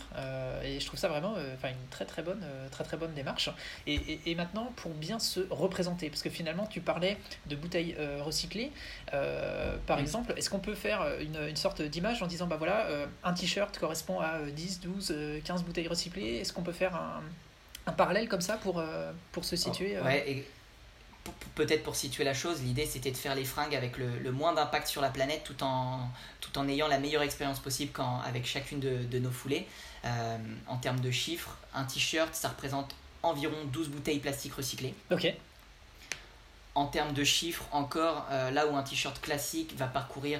[0.64, 3.50] et je trouve ça vraiment enfin une très très bonne, très, très bonne démarche.
[3.88, 7.96] Et, et, et, maintenant, pour bien se représenter, parce que finalement, tu parlais de bouteilles
[8.20, 8.72] recyclées.
[9.88, 12.88] par exemple, est-ce qu'on peut faire une, une sorte d'image en disant, bah voilà,
[13.24, 16.38] un t-shirt correspond à 10, 12, 15 bouteilles recyclées.
[16.38, 17.22] Est-ce qu'on peut faire un,
[17.86, 20.48] un, parallèle comme ça pour, euh, pour se situer euh Ouais, et
[21.56, 24.54] peut-être pour situer la chose, l'idée c'était de faire les fringues avec le, le moins
[24.54, 26.10] d'impact sur la planète tout en,
[26.42, 29.68] tout en ayant la meilleure expérience possible quand, avec chacune de, de nos foulées.
[30.06, 34.94] Euh, en termes de chiffres, un t-shirt ça représente environ 12 bouteilles plastiques recyclées.
[35.12, 35.34] Ok.
[36.76, 40.40] En termes de chiffres, encore, là où un t-shirt classique va parcourir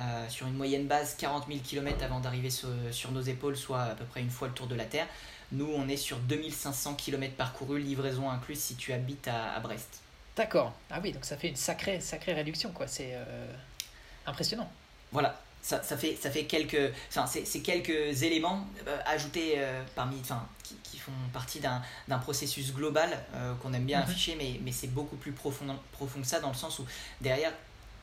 [0.00, 3.94] euh, sur une moyenne base 40 000 km avant d'arriver sur, nos épaules, soit à
[3.96, 5.08] peu près une fois le tour de la Terre.
[5.50, 10.00] Nous, on est sur 2500 km parcourus, livraison incluse si tu habites à, Brest.
[10.36, 10.72] D'accord.
[10.90, 12.86] Ah oui, donc ça fait une sacrée, sacrée réduction, quoi.
[12.86, 13.52] C'est euh,
[14.26, 14.70] impressionnant.
[15.10, 15.40] Voilà.
[15.60, 19.60] Ça, ça, fait, ça fait quelques, enfin, c'est, quelques éléments euh, ajoutés
[19.96, 21.82] parmi, enfin, qui, qui, font partie d'un,
[22.20, 23.10] processus global
[23.60, 24.04] qu'on aime bien mhm.
[24.04, 26.86] afficher, mais, mais c'est beaucoup plus profond, profond que ça dans le sens où
[27.20, 27.52] derrière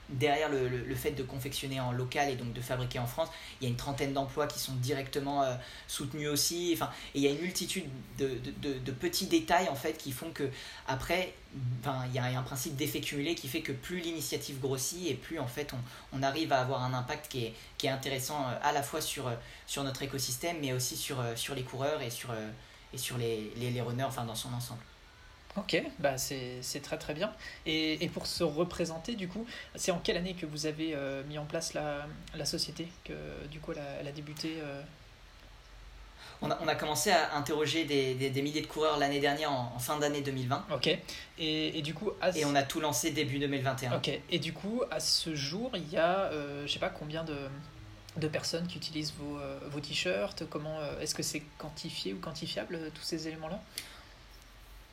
[0.10, 3.66] derrière le, le, fait de confectionner en local et donc de fabriquer en France, il
[3.66, 5.56] y a une trentaine d'emplois qui sont directement euh,
[5.88, 6.72] soutenus aussi.
[6.74, 7.86] Enfin, et il y a une multitude
[8.18, 10.50] de, de, de, petits détails en fait qui font que
[10.88, 11.34] après,
[11.82, 15.16] enfin, il y a un principe d'effet cumulé qui fait que plus l'initiative grossit et
[15.16, 18.42] plus en fait on, on, arrive à avoir un impact qui est, qui est intéressant
[18.48, 22.02] euh, à la fois sur, euh, sur notre écosystème mais aussi sur, sur les coureurs
[22.02, 22.30] et sur,
[22.94, 24.82] et sur les, les, les runners enfin, dans son ensemble.
[25.58, 27.32] Ok, bah c'est très très bien.
[27.66, 31.24] Et, et, pour se représenter, du coup, c'est en quelle année que vous avez euh,
[31.24, 33.14] mis en place la, la, société, que
[33.50, 34.82] du coup elle a, débuté euh
[36.42, 39.50] on, a, on a, commencé à interroger des, des, des milliers de coureurs l'année dernière
[39.50, 40.66] en, fin d'année 2020.
[40.74, 41.00] Ok, et,
[41.38, 42.12] et du coup...
[42.36, 43.96] Et on a tout lancé début 2021.
[43.96, 47.24] Ok, et du coup, à ce jour, il y a, euh, je sais pas combien
[47.24, 47.38] de,
[48.18, 49.40] de personnes qui utilisent vos,
[49.70, 53.62] vos t-shirts, comment est-ce que c'est quantifié ou quantifiable, tous ces éléments-là?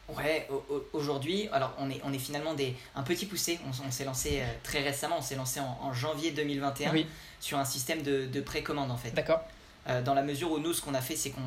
[0.09, 0.49] Ouais,
[0.93, 3.59] aujourd'hui, alors on est, on est finalement des, un petit poussé.
[3.67, 6.93] On, s'est lancé euh, très récemment, on s'est lancé en, janvier 2021
[7.41, 9.12] sur un système de, de précommande en fait.
[9.12, 9.41] D'accord.
[9.88, 11.41] Euh, dans la mesure où nous, ce qu'on a fait, c'est qu'on,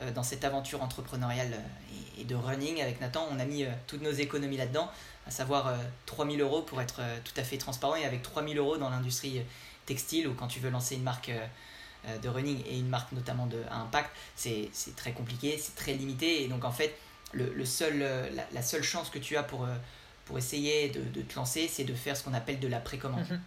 [0.00, 1.52] euh, dans cette aventure entrepreneuriale
[2.18, 4.90] et, de running avec Nathan, on a mis toutes nos économies là-dedans,
[5.26, 5.74] à savoir
[6.06, 9.42] 3000 euros pour être tout à fait transparent et avec 3000 euros dans l'industrie
[9.86, 11.32] textile ou quand tu veux lancer une marque
[12.22, 16.44] de running et une marque notamment de, à impact, c'est très compliqué, c'est très limité
[16.44, 16.96] et donc en fait,
[17.32, 19.74] le, seul, euh, la, seule chance que tu as pour, euh,
[20.26, 23.28] pour essayer de, de te lancer, c'est de faire ce qu'on appelle de la précommande.
[23.30, 23.40] Mhm.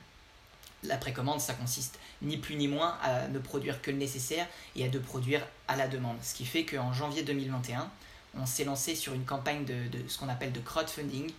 [0.83, 4.85] La précommande, ça consiste ni plus ni moins à ne produire que le nécessaire et
[4.85, 6.17] à de produire à la demande.
[6.21, 7.89] Ce qui fait qu'en janvier 2021,
[8.37, 11.31] on s'est lancé sur une campagne de, de ce qu'on appelle de crowdfunding,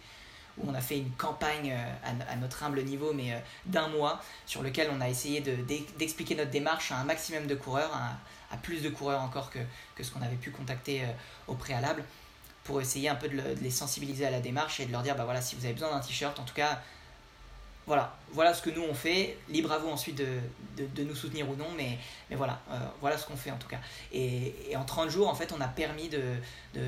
[0.59, 4.63] où on a fait une campagne euh, à, notre humble niveau, mais d'un mois, sur
[4.63, 8.17] lequel on a essayé d'expliquer notre démarche à un maximum de coureurs, à,
[8.53, 9.59] à plus de coureurs encore que,
[9.95, 11.03] que ce qu'on avait pu contacter
[11.47, 12.03] au préalable
[12.67, 15.25] pour essayer un peu de, les sensibiliser à la démarche et de leur dire bah
[15.25, 16.81] voilà si vous avez besoin d'un t-shirt en tout cas
[17.87, 19.39] voilà voilà ce que nous on fait.
[19.49, 20.27] Libre à vous ensuite de,
[20.77, 21.99] de, de nous soutenir ou non mais,
[22.29, 23.79] mais voilà euh, voilà ce qu'on fait en tout cas.
[24.13, 26.23] Et, et, en 30 jours en fait on a permis de
[26.75, 26.83] de,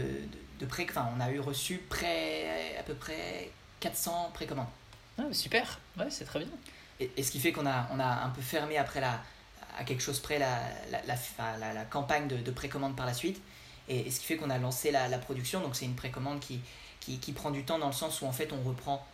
[0.59, 4.67] de pré enfin on a eu reçu près à peu près 400 précommandes.
[5.19, 5.79] Ah, super.
[5.97, 6.49] Ouais c'est très bien.
[7.01, 9.21] Et, et, ce qui fait qu'on a on a un peu fermé après la
[9.79, 10.59] à quelque chose près la,
[10.91, 13.41] la, la, la, la campagne de, de précommande par la suite
[13.89, 15.61] et, ce qui fait qu'on a lancé la, la production.
[15.61, 16.61] Donc c'est une précommande qui,
[17.01, 19.07] qui, qui, prend du temps dans le sens où en fait on reprend.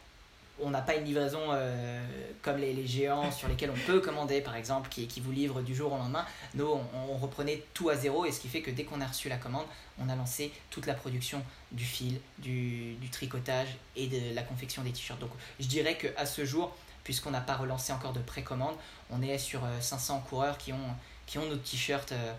[0.60, 2.00] On n'a pas une livraison euh,
[2.42, 5.62] comme les, les, géants sur lesquels on peut commander, par exemple, qui, qui vous livrent
[5.62, 6.24] du jour au lendemain.
[6.54, 9.28] Nous, on, reprenait tout à zéro, et ce qui fait que dès qu'on a reçu
[9.28, 9.66] la commande,
[9.98, 14.82] on a lancé toute la production du fil, du, du tricotage et de la confection
[14.84, 15.18] des t-shirts.
[15.18, 18.76] Donc je dirais qu'à ce jour, puisqu'on n'a pas relancé encore de précommande,
[19.10, 22.32] on est sur 500 euh, coureurs qui ont, qui ont nos t-shirts euh,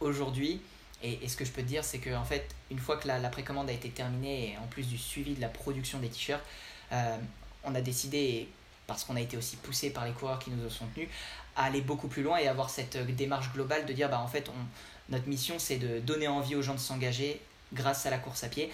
[0.00, 0.60] aujourd'hui.
[1.02, 3.68] Et, ce que je peux te dire, c'est qu'en fait, une fois que la, précommande
[3.68, 6.42] a été terminée, et en plus du suivi de la production des t-shirts,
[6.92, 7.16] euh,
[7.62, 8.48] on a décidé,
[8.86, 11.08] parce qu'on a été aussi poussé par les coureurs qui nous ont soutenus,
[11.56, 14.28] à aller beaucoup plus loin et avoir cette euh, démarche globale de dire, bah, en
[14.28, 17.40] fait, on, notre mission, c'est de donner envie aux gens de s'engager
[17.72, 18.70] grâce à la course à pied.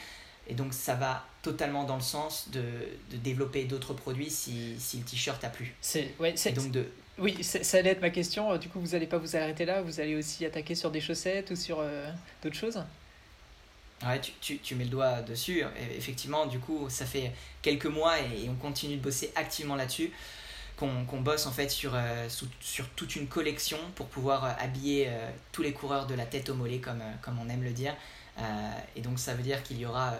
[0.47, 2.63] Et donc, ça va totalement dans le sens de,
[3.11, 5.75] de développer d'autres produits si, si le t-shirt a plu.
[5.81, 6.87] C'est ouais, donc de,
[7.21, 8.57] oui, ça allait être ma question.
[8.57, 11.51] Du coup, vous n'allez pas vous arrêter là, vous allez aussi attaquer sur des chaussettes
[11.51, 12.11] ou sur euh,
[12.43, 12.83] d'autres choses
[14.03, 15.63] Ouais, tu, tu, mets le doigt dessus.
[15.95, 20.11] Effectivement, du coup, ça fait quelques mois et, on continue de bosser activement là-dessus.
[20.79, 21.93] qu'on bosse en fait sur,
[22.61, 25.11] sur toute une collection pour pouvoir habiller
[25.53, 27.95] tous les coureurs de la tête au mollet comme on aime le dire.
[28.97, 30.15] et donc ça veut dire qu'il y aura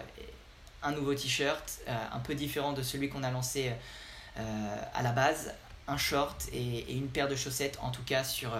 [0.83, 3.71] un nouveau t-shirt, un peu différent de celui qu'on a lancé
[4.35, 5.55] à la base,
[5.87, 8.51] un short et, une paire de chaussettes en tout cas sur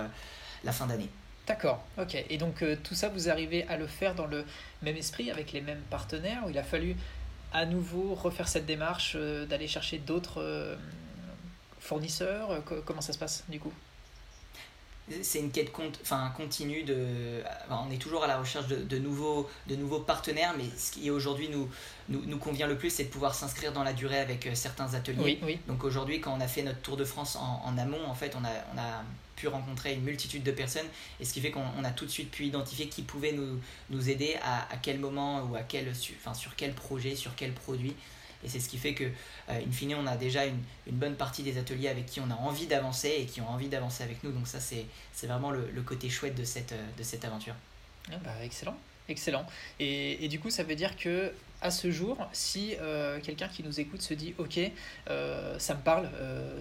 [0.63, 1.09] la fin d'année.
[1.47, 2.23] D'accord, ok.
[2.29, 4.45] Et donc tout ça, vous arrivez à le faire dans le
[4.81, 6.95] même esprit, avec les mêmes partenaires, où il a fallu
[7.51, 10.77] à nouveau refaire cette démarche d'aller chercher d'autres
[11.79, 12.63] fournisseurs?
[12.85, 13.73] Comment ça se passe du coup?
[15.21, 15.71] C'est une quête
[16.01, 20.65] enfin, continue de on est toujours à la recherche de, nouveaux, de nouveaux partenaires mais
[20.77, 21.69] ce qui aujourd'hui nous,
[22.09, 25.39] nous, convient le plus c'est de pouvoir s'inscrire dans la durée avec euh, certains ateliers.
[25.43, 28.35] Oui, donc aujourd'hui quand on a fait notre tour de France en, amont en fait
[28.39, 29.03] on a, on a
[29.35, 30.87] pu rencontrer une multitude de personnes
[31.19, 34.09] et ce qui fait qu'on a tout de suite pu identifier qui pouvait nous, nous
[34.09, 37.95] aider à, à quel moment ou à quel, enfin, sur quel projet sur quel produit
[38.43, 39.09] et c'est ce qui fait que, euh,
[39.49, 42.67] in fine, on a déjà une, bonne partie des ateliers avec qui on a envie
[42.67, 44.31] d'avancer et qui ont envie d'avancer avec nous.
[44.31, 44.87] Donc ça, c'est
[45.27, 47.55] vraiment le, le, côté chouette de cette, euh, de cette aventure.
[48.11, 48.75] Ah bah, excellent,
[49.07, 49.45] excellent.
[49.79, 53.61] Et, et, du coup, ça veut dire que à ce jour, si euh, quelqu'un qui
[53.61, 54.59] nous écoute se dit ok,
[55.59, 56.09] ça me parle,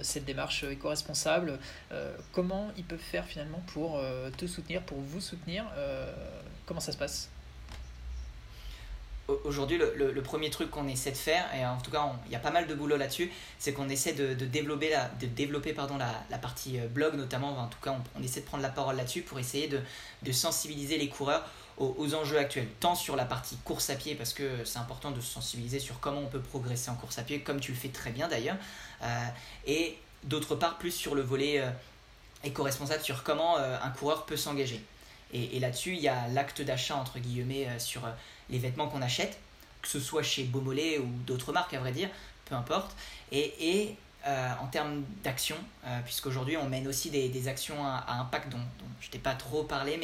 [0.02, 1.58] cette démarche éco-responsable,
[2.32, 3.98] comment ils peuvent faire finalement pour
[4.36, 5.64] te soutenir, pour vous soutenir
[6.66, 7.30] Comment ça se passe?
[9.44, 12.38] Aujourd'hui, le, premier truc qu'on essaie de faire, et en tout cas, il y a
[12.38, 16.38] pas mal de boulot là-dessus, c'est qu'on essaie de, développer, la, de développer pardon, la,
[16.38, 17.58] partie euh, blog notamment.
[17.58, 21.08] en tout cas, on, essaie de prendre la parole là-dessus pour essayer de, sensibiliser les
[21.08, 21.44] coureurs
[21.78, 25.20] aux, enjeux actuels, tant sur la partie course à pied, parce que c'est important de
[25.20, 27.88] se sensibiliser sur comment on peut progresser en course à pied, comme tu le fais
[27.88, 28.56] très bien d'ailleurs,
[29.02, 29.26] euh,
[29.66, 31.70] et d'autre part, plus sur le volet euh,
[32.44, 34.82] éco-responsable, sur comment un coureur peut s'engager.
[35.32, 38.02] Et, et là-dessus, il y a l'acte d'achat, entre guillemets, sur
[38.50, 39.38] les vêtements qu'on achète,
[39.82, 42.08] que ce soit chez Beaumolet ou d'autres marques à vrai dire,
[42.44, 42.94] peu importe.
[43.32, 43.94] Et,
[44.26, 48.58] euh, en termes d'action, euh, puisqu'aujourd'hui on mène aussi des, actions à, impact dont,
[49.00, 49.98] je t'ai pas trop parlé,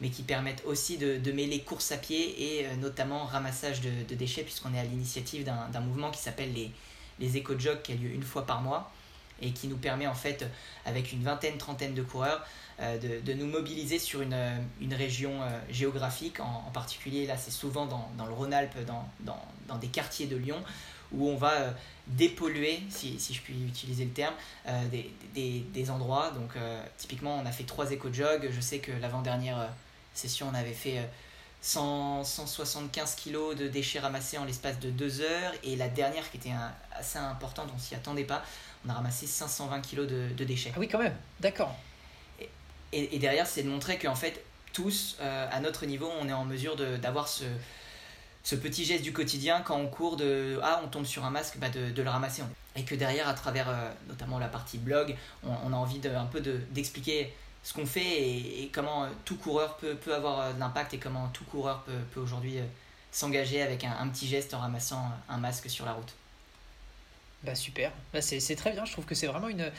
[0.00, 4.42] mais, qui permettent aussi de, mêler course à pied et euh, notamment ramassage de, déchets,
[4.42, 6.70] puisqu'on est à l'initiative d'un mouvement qui s'appelle les,
[7.20, 8.90] les éco-jogs, qui a lieu une fois par mois
[9.42, 10.46] et qui nous permet en fait,
[10.86, 12.44] avec une vingtaine, trentaine de coureurs,
[12.80, 16.40] de, de, nous mobiliser sur une, euh, une région euh, géographique.
[16.40, 20.36] En, particulier, là, c'est souvent dans, dans le Rhône-Alpes, dans, dans, dans, des quartiers de
[20.36, 20.62] Lyon,
[21.10, 21.74] où on va
[22.06, 24.34] dépolluer, si, si, je puis utiliser le terme,
[24.90, 26.30] des, des, des, endroits.
[26.30, 26.52] Donc,
[26.98, 28.48] typiquement, on a fait trois éco-jogs.
[28.50, 29.70] Je sais que l'avant-dernière
[30.12, 31.08] session, on avait fait
[31.62, 35.52] 100, 175 kg de déchets ramassés en l'espace de deux heures.
[35.64, 36.52] Et la dernière, qui était
[36.92, 38.42] assez importante, on s'y attendait pas,
[38.86, 40.72] on a ramassé 520 kg de, de déchets.
[40.74, 41.74] Ah oui, quand même, d'accord.
[42.92, 46.44] Et, derrière, c'est de montrer qu'en fait, tous, euh, à notre niveau, on est en
[46.44, 47.44] mesure d'avoir ce,
[48.42, 51.58] ce petit geste du quotidien quand on court de ah on tombe sur un masque
[51.58, 52.42] bah de, de, le ramasser.
[52.76, 56.26] Et que derrière à travers euh, notamment la partie blog on, a envie de, un
[56.26, 60.94] peu d'expliquer ce qu'on fait et, comment euh, tout coureur peut, peut avoir de l'impact
[60.94, 62.60] et comment tout coureur peut, peut aujourd'hui
[63.10, 66.14] s'engager avec un, un, petit geste en ramassant un masque sur la route.
[67.42, 67.92] Bah super.
[68.12, 68.84] Bah c'est très bien.
[68.84, 69.70] Je trouve que c'est vraiment une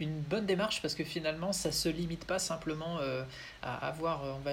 [0.00, 3.22] une bonne démarche parce que finalement ça se limite pas simplement euh,
[3.62, 4.52] à avoir euh, on va,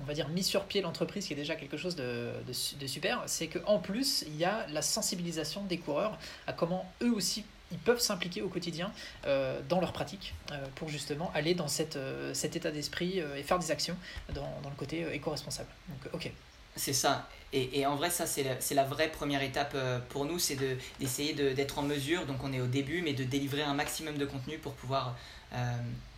[0.00, 3.22] on va dire mis sur pied l'entreprise qui est déjà quelque chose de, de, super.
[3.26, 7.78] C'est qu'en plus il y a la sensibilisation des coureurs à comment eux aussi ils
[7.78, 8.92] peuvent s'impliquer au quotidien
[9.26, 10.34] euh, dans leur pratique
[10.76, 11.98] pour justement aller dans cette,
[12.32, 13.96] cet état d'esprit et faire des actions
[14.34, 15.70] dans, dans le côté éco-responsable.
[15.88, 16.30] Donc ok.
[16.76, 17.28] C'est ça.
[17.56, 20.58] Et, et, en vrai, ça, c'est la, la, vraie première étape euh, pour nous, c'est
[20.98, 24.18] d'essayer de, d'être en mesure, donc on est au début, mais de délivrer un maximum
[24.18, 25.16] de contenu pour pouvoir
[25.52, 25.72] euh,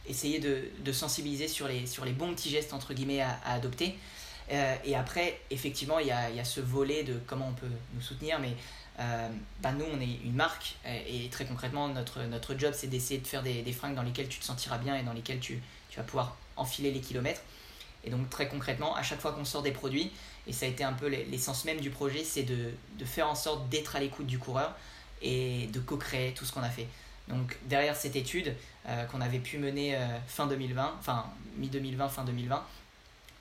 [0.09, 3.99] essayer de, de, sensibiliser sur les, sur les bons petits gestes, entre guillemets, à, adopter.
[4.51, 7.71] Euh, et après, effectivement, il y a, y a, ce volet de comment on peut
[7.93, 8.57] nous soutenir, mais
[9.61, 13.27] bah nous, on est une marque, et, très concrètement, notre, notre job, c'est d'essayer de
[13.27, 15.99] faire des, des, fringues dans lesquelles tu te sentiras bien et dans lesquelles tu, tu
[15.99, 17.43] vas pouvoir enfiler les kilomètres.
[18.05, 20.11] Et donc, très concrètement, à chaque fois qu'on sort des produits,
[20.47, 23.35] et ça a été un peu l'essence même du projet, c'est de, de, faire en
[23.35, 24.77] sorte d'être à l'écoute du coureur
[25.23, 26.87] et de co-créer tout ce qu'on a fait.
[27.29, 28.55] Donc derrière cette étude
[28.89, 32.65] euh, qu'on avait pu mener euh, fin 2020, enfin mi-2020, fin 2020,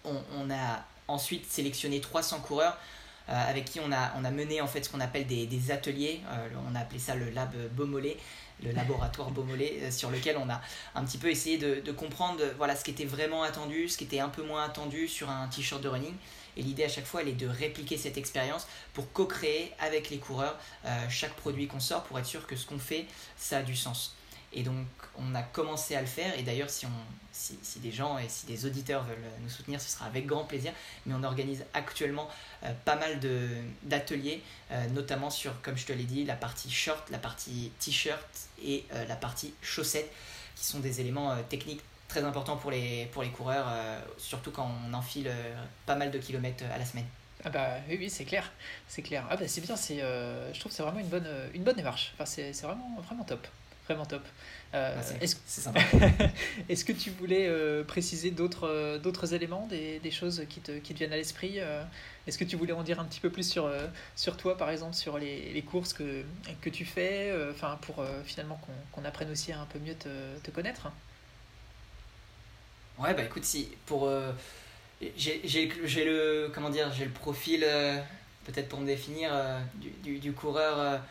[0.06, 2.78] on, a ensuite sélectionné 300 coureurs
[3.30, 5.72] euh, avec qui on a, on a mené en fait ce qu'on appelle des, des
[5.72, 6.22] ateliers,
[6.70, 8.18] on a appelé ça le lab Beaumolet,
[8.64, 10.62] le laboratoire Beaumolet, sur lequel on a
[10.94, 14.04] un petit peu essayé de, de comprendre voilà, ce qui était vraiment attendu, ce qui
[14.04, 16.14] était un peu moins attendu sur un t-shirt de running
[16.58, 20.18] et l'idée à chaque fois, elle est de répliquer cette expérience pour co-créer avec les
[20.18, 23.06] coureurs euh, chaque produit qu'on sort pour être sûr que ce qu'on fait,
[23.38, 24.16] ça a du sens.
[24.54, 24.86] Et donc,
[25.18, 26.38] on a commencé à le faire.
[26.40, 26.88] Et d'ailleurs, si,
[27.78, 30.72] des gens et si des auditeurs veulent nous soutenir, ce sera avec grand plaisir.
[31.06, 32.30] Mais on organise actuellement
[32.64, 33.20] euh, pas mal
[33.84, 34.42] d'ateliers,
[34.72, 38.26] euh, notamment sur, comme je te l'ai dit, la partie short, la partie t-shirt
[38.64, 40.10] et la partie chaussettes,
[40.56, 43.68] qui sont des éléments techniques très importants pour les, pour les coureurs,
[44.18, 45.32] surtout quand on enfile
[45.86, 47.06] pas mal de kilomètres à la semaine.
[47.44, 48.52] Ah bah oui, oui c'est clair,
[48.88, 49.26] c'est clair.
[49.30, 52.14] Ah bah c'est bien, c'est, je trouve que c'est vraiment une bonne, une bonne démarche.
[52.16, 53.48] Enfin, c'est vraiment, vraiment top
[53.86, 54.24] vraiment top.
[54.74, 55.38] Euh, ah, est-ce,
[56.70, 60.80] est-ce que tu voulais euh, préciser d'autres, euh, d'autres éléments, des, des, choses qui te,
[60.80, 61.60] qui te viennent à l'esprit
[62.28, 63.72] Est-ce que tu voulais en dire un petit peu plus sur,
[64.16, 66.24] sur toi, par exemple, sur les, les courses que,
[66.62, 70.10] que tu fais, enfin pour finalement qu'on, qu'on apprenne aussi à un peu mieux te,
[70.44, 70.92] te connaître
[72.98, 74.10] Ouais, bah écoute, si pour
[75.18, 77.66] j'ai, j'ai, le comment dire, j'ai le profil
[78.46, 79.32] peut-être pour me définir
[79.76, 81.02] du, du, du, coureur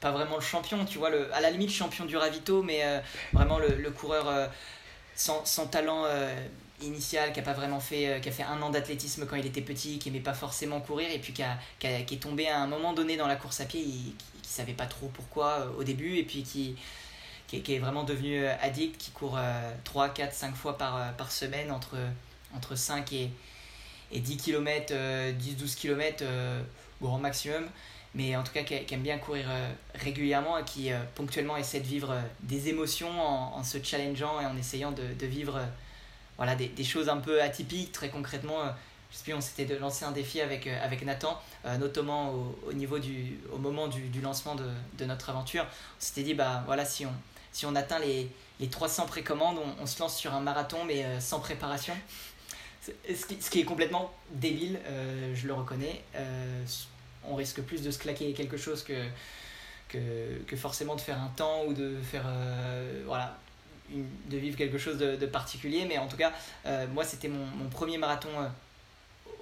[0.00, 3.00] pas vraiment le champion, tu vois, le, à la limite champion du ravito, mais euh,
[3.32, 4.46] vraiment le, le coureur euh,
[5.14, 6.34] sans, sans, talent euh,
[6.80, 9.60] initial, qui a pas vraiment fait, qui a fait un an d'athlétisme quand il était
[9.60, 12.66] petit, qui aimait pas forcément courir, et puis qui, a, qui, est tombé à un
[12.66, 16.16] moment donné dans la course à pied, qui, qui savait pas trop pourquoi au début,
[16.16, 16.76] et puis qui,
[17.58, 19.38] qui, est vraiment devenu addict, qui court
[19.84, 21.96] 3, 4, 5 fois par, par semaine, entre,
[22.54, 23.30] entre 5 et,
[24.12, 26.24] et 10 km, 10-12 km,
[27.02, 27.68] grand maximum
[28.14, 31.80] mais en tout cas qui, aime bien courir euh, régulièrement et qui euh, ponctuellement essaie
[31.80, 35.60] de vivre euh, des émotions en, se challengeant et en essayant de, de vivre
[36.36, 37.92] voilà, des, des, choses un peu atypiques.
[37.92, 38.58] Très concrètement,
[39.12, 41.40] je sais plus, on s'était lancé un défi avec, avec Nathan,
[41.78, 44.64] notamment au, au, niveau du, au moment du, du lancement de,
[44.98, 45.64] de, notre aventure.
[45.64, 47.12] On s'était dit, bah voilà, si on,
[47.52, 48.30] si on atteint les,
[48.60, 51.94] les 300 précommandes, on, se lance sur un marathon mais sans préparation.
[52.82, 54.80] Ce qui, ce qui, est complètement débile,
[55.34, 56.02] je le reconnais.
[57.24, 58.94] On risque plus de se claquer quelque chose que,
[60.46, 63.36] que, forcément de faire un temps ou de faire euh, voilà
[63.92, 65.84] de vivre quelque chose de, particulier.
[65.88, 66.32] Mais en tout cas
[66.66, 68.48] euh, moi c'était mon, premier marathon euh,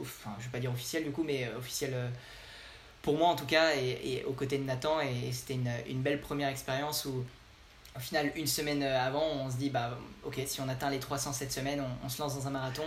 [0.01, 1.95] enfin je vais pas dire officiel du coup mais officiel
[3.03, 5.01] pour moi en tout cas et, aux côtés de Nathan.
[5.01, 7.25] Et, c'était une, belle première expérience où
[7.99, 11.35] au final une semaine avant on se dit bah ok si on atteint les 300
[11.35, 12.85] cette semaine on se lance dans un marathon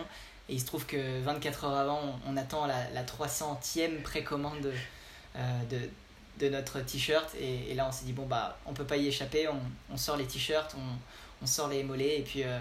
[0.51, 4.74] et il se trouve que 24 heures avant, on, attend la, la 300e précommande
[5.38, 5.80] euh, de,
[6.45, 7.34] de notre t-shirt.
[7.39, 9.47] Et, là, on s'est dit, bon, bah, on peut pas y échapper.
[9.47, 9.62] On,
[9.93, 12.20] on sort les t-shirts, on, on, sort les mollets.
[12.20, 12.59] Et puis, euh,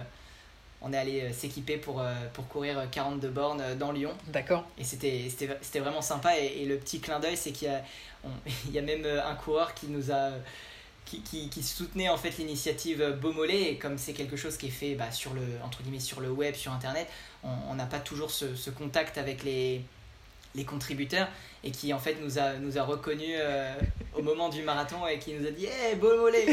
[0.82, 2.00] on est allé euh, s'équiper pour,
[2.32, 4.12] pour courir 42 bornes dans Lyon.
[4.28, 4.64] D'accord.
[4.78, 6.38] Et c'était vraiment sympa.
[6.38, 7.82] Et, et, le petit clin d'œil, c'est qu'il y, a,
[8.66, 10.30] il y a même un coureur qui nous a
[11.18, 14.94] qui, qui, soutenait en fait l'initiative Beaumolet et comme c'est quelque chose qui est fait
[14.94, 17.08] bah, sur le entre guillemets sur le web sur internet
[17.42, 19.82] on n'a pas toujours ce, ce, contact avec les,
[20.54, 21.28] les contributeurs.
[21.62, 23.74] Et qui en fait nous a, nous a reconnus euh,
[24.14, 26.46] au moment du marathon et qui nous a dit Hey, Beaumolet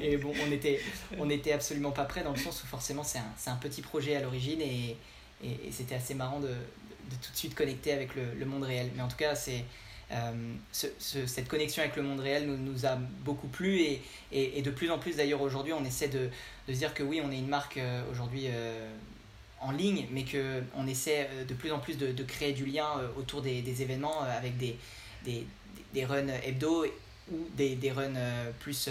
[0.00, 0.80] Et bon, on était,
[1.18, 4.16] on était absolument pas prêts dans le sens où forcément c'est un, un, petit projet
[4.16, 4.62] à l'origine.
[4.62, 4.96] Et,
[5.44, 8.62] et, et c'était assez marrant de, de, tout de suite connecter avec le, le monde
[8.62, 8.90] réel.
[8.96, 9.64] Mais en tout cas, c'est
[10.12, 10.32] euh,
[10.98, 14.90] cette connexion avec le monde réel nous, nous a beaucoup plu et, et, de plus
[14.90, 16.28] en plus d'ailleurs aujourd'hui on essaie de,
[16.68, 18.92] de, dire que oui on est une marque euh, aujourd'hui euh,
[19.60, 22.88] en ligne mais que on essaie de plus en plus de, de créer du lien
[23.16, 24.76] autour des, des événements avec des,
[25.24, 25.46] des,
[25.94, 26.84] des, runs hebdo
[27.30, 28.18] ou des, des runs
[28.58, 28.90] plus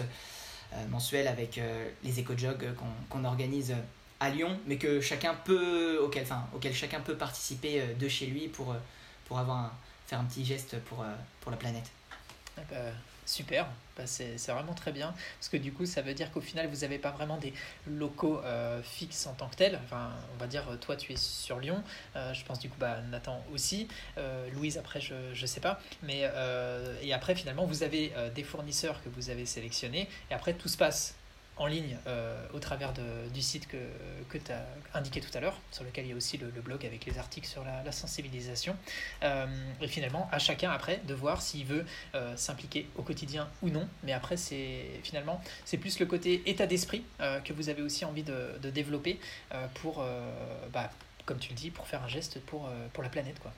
[0.89, 1.59] mensuels avec
[2.03, 2.69] les éco-jogs
[3.09, 3.75] qu'on organise
[4.21, 8.47] à Lyon mais que chacun peut auquel, enfin, auquel chacun peut participer de chez lui
[8.47, 8.73] pour,
[9.25, 9.71] pour avoir un
[10.11, 11.05] faire un petit geste pour, euh,
[11.39, 11.89] pour la planète.
[12.57, 12.75] Ah bah,
[13.25, 16.67] super, bah, c'est vraiment très bien, parce que du coup ça veut dire qu'au final
[16.67, 17.53] vous n'avez pas vraiment des
[17.87, 21.59] locaux euh, fixes en tant que tels, enfin on va dire toi tu es sur
[21.59, 21.81] Lyon,
[22.17, 23.87] euh, je pense du coup bah, Nathan aussi,
[24.53, 26.29] Louise après je ne sais pas, mais
[27.01, 30.77] et après finalement vous avez des fournisseurs que vous avez sélectionnés, et après tout se
[30.77, 31.15] passe
[31.61, 33.77] en ligne euh, au travers du site que,
[34.29, 36.83] que tu as indiqué tout à l'heure, sur lequel il y a aussi le, blog
[36.85, 38.75] avec les articles sur la, la sensibilisation.
[39.21, 39.45] Euh,
[39.79, 41.85] et finalement, à chacun après de voir s'il veut
[42.15, 43.87] euh, s'impliquer au quotidien ou non.
[44.03, 47.03] Mais après, c'est finalement, c'est plus le côté état d'esprit
[47.45, 49.19] que vous avez aussi envie de, de développer
[49.75, 50.03] pour,
[50.73, 50.89] bah,
[51.25, 53.39] comme tu le dis, pour faire un geste pour, pour la planète.
[53.39, 53.51] Quoi.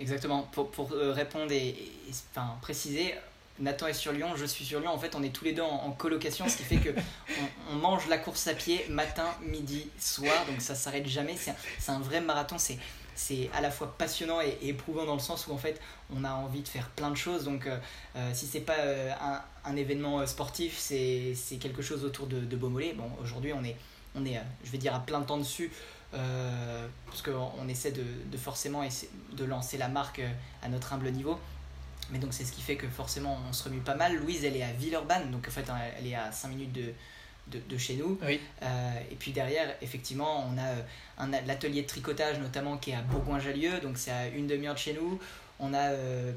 [0.00, 0.42] Exactement.
[0.52, 3.14] Pour, pour répondre et, et enfin, préciser,
[3.60, 4.90] Nathan est sur Lyon, je suis sur Lyon.
[4.90, 6.90] En fait, on est tous les deux en, colocation, ce qui fait que
[7.70, 10.34] on, mange la course à pied matin, midi, soir.
[10.48, 11.36] Donc ça s'arrête jamais.
[11.36, 12.58] C'est un, vrai marathon.
[12.58, 12.78] C'est
[13.16, 15.80] c'est à la fois passionnant et, éprouvant dans le sens où en fait
[16.12, 17.44] on a envie de faire plein de choses.
[17.44, 17.78] Donc euh,
[18.16, 22.56] euh, si c'est pas euh, un, un, événement sportif, c'est quelque chose autour de, de
[22.56, 22.94] Beaumolet.
[22.94, 23.76] Bon, aujourd'hui on est
[24.16, 25.72] on est, je vais dire, à plein temps dessus.
[26.12, 30.22] parce qu'on essaie de, de forcément essayer de lancer la marque
[30.62, 31.38] à notre humble niveau
[32.10, 34.16] mais donc c'est ce qui fait que forcément on se remue pas mal.
[34.16, 35.66] Louise, elle est à Villeurbanne, donc en fait
[35.98, 38.18] elle est à 5 minutes de, de, chez nous.
[38.26, 38.40] Oui.
[39.10, 43.80] et puis derrière, effectivement, on a un, l'atelier de tricotage notamment qui est à Bourgoin-Jallieu,
[43.80, 45.20] donc c'est à une demi-heure de chez nous.
[45.60, 45.90] On a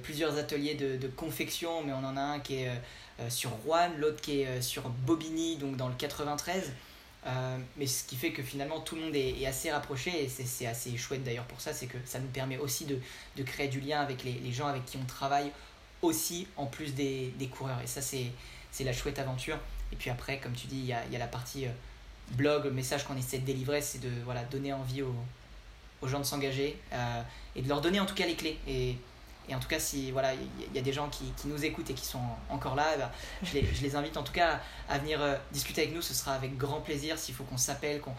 [0.03, 2.71] plusieurs ateliers de, de, confection, mais on en a un qui est
[3.29, 6.71] sur Rouen, l'autre qui est sur Bobigny, donc dans le 93.
[7.27, 10.65] Euh, mais ce qui fait que finalement tout le monde est, assez rapproché et c'est
[10.65, 13.99] assez chouette d'ailleurs pour ça, c'est que ça nous permet aussi de, créer du lien
[13.99, 15.51] avec les, gens avec qui on travaille
[16.01, 17.81] aussi en plus des, coureurs.
[17.83, 19.57] Et ça c'est la chouette aventure.
[19.91, 21.71] Et puis après, comme tu dis, il y a, la partie euh,
[22.31, 26.25] blog, le message qu'on essaie de délivrer, c'est de voilà, donner envie aux, gens de
[26.25, 27.21] s'engager euh,
[27.55, 28.57] et de leur donner en tout cas les clés.
[29.49, 31.89] Et en tout cas, si voilà, il y, a des gens qui, qui, nous écoutent
[31.89, 33.09] et qui sont encore là, eh ben,
[33.43, 36.01] je, les, invite en tout cas à, venir euh, discuter avec nous.
[36.01, 38.13] Ce sera avec grand plaisir s'il faut qu'on s'appelle, qu'on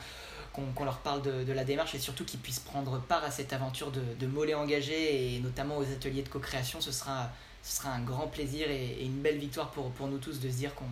[0.75, 3.53] qu'on leur parle de, de, la démarche et surtout qu'ils puissent prendre part à cette
[3.53, 6.81] aventure de, de mollets engagés et notamment aux ateliers de co-création.
[6.81, 7.31] Ce sera,
[7.63, 10.57] ce sera un grand plaisir et, une belle victoire pour, pour nous tous de se
[10.57, 10.89] dire qu'on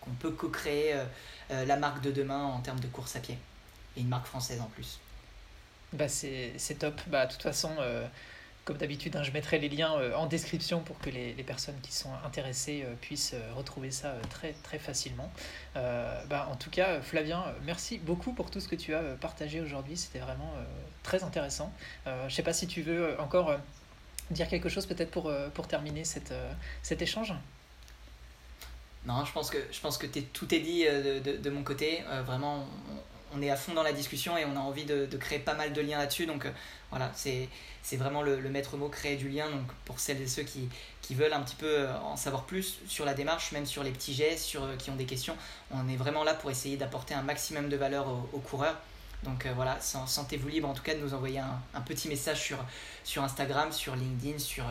[0.00, 1.04] qu'on peut co-créer euh,
[1.50, 3.38] euh, la marque de demain en termes de course à pied
[3.96, 5.00] et une marque française en plus.
[5.92, 7.00] Bah c'est top.
[7.08, 7.70] Bah, de toute façon,
[8.66, 11.92] comme d'habitude, hein, je mettrai les liens euh, en description pour que les, personnes qui
[11.92, 15.32] sont intéressées euh, puissent euh, retrouver ça très, très facilement.
[15.74, 19.96] Bah, en tout cas, Flavien, merci beaucoup pour tout ce que tu as partagé aujourd'hui.
[19.96, 20.52] C'était vraiment
[21.02, 21.72] très intéressant.
[22.06, 23.54] je ne sais pas si tu veux encore
[24.30, 27.34] dire quelque chose peut-être pour, pour terminer cet échange.
[29.04, 32.02] Non, je pense que, je pense que tout est dit de, de, mon côté.
[32.24, 32.66] vraiment,
[33.34, 35.72] on, est à fond dans la discussion et on a envie de, créer pas mal
[35.72, 36.26] de liens là-dessus.
[36.26, 36.46] Donc
[36.90, 37.48] voilà, c'est
[37.96, 39.48] vraiment le, maître mot créer du lien.
[39.50, 40.68] Donc pour celles et ceux qui,
[41.02, 43.90] qui, veulent un petit peu euh, en savoir plus sur la démarche, même sur les
[43.90, 45.36] petits gestes, sur, euh, qui ont des questions,
[45.70, 48.76] on est vraiment là pour essayer d'apporter un maximum de valeur aux, coureurs.
[49.22, 52.54] Donc euh, voilà, sentez-vous libre en tout cas de nous envoyer un, petit message
[53.04, 54.64] sur, Instagram, sur LinkedIn, sur,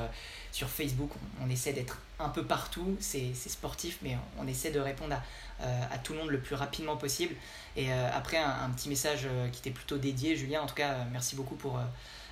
[0.52, 1.12] sur Facebook.
[1.44, 5.16] On, essaie d'être un peu partout, c'est sportif, mais on, essaie de répondre
[5.60, 7.36] à, à, tout le monde le plus rapidement possible.
[7.76, 11.56] Et après, un, petit message qui était plutôt dédié, Julien, en tout cas, merci beaucoup
[11.56, 11.80] pour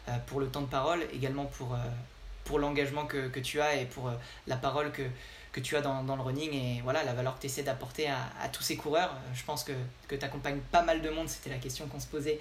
[0.09, 4.09] euh, le temps de parole, également pour, euh, l'engagement que, que, tu as et pour
[4.09, 4.15] euh,
[4.47, 5.03] la parole que,
[5.53, 8.09] que tu as dans, dans, le running et voilà la valeur que tu essaies d'apporter
[8.09, 9.15] à, tous ces coureurs.
[9.33, 9.71] Je pense que,
[10.09, 12.39] que tu accompagnes pas mal de monde, c'était la question qu'on se posait,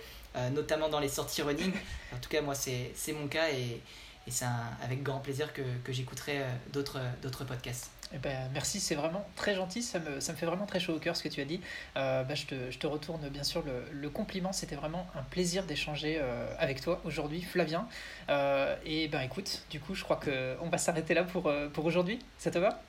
[0.52, 1.72] notamment dans les sorties running.
[2.12, 3.80] En tout cas, moi, c'est mon cas et,
[4.26, 4.46] et c'est
[4.82, 6.40] avec grand plaisir que, que j'écouterai
[6.72, 7.90] d'autres podcasts.
[8.14, 10.94] Eh ben, merci, c'est vraiment très gentil, ça me, ça me, fait vraiment très chaud
[10.94, 11.60] au cœur ce que tu as dit.
[11.96, 15.22] Euh, bah, je, te, je, te, retourne bien sûr le, le compliment, c'était vraiment un
[15.22, 17.88] plaisir d'échanger euh, avec toi aujourd'hui, Flavien.
[18.28, 22.18] Euh, et ben écoute, du coup je crois qu'on va s'arrêter là pour, pour aujourd'hui,
[22.38, 22.82] ça te va?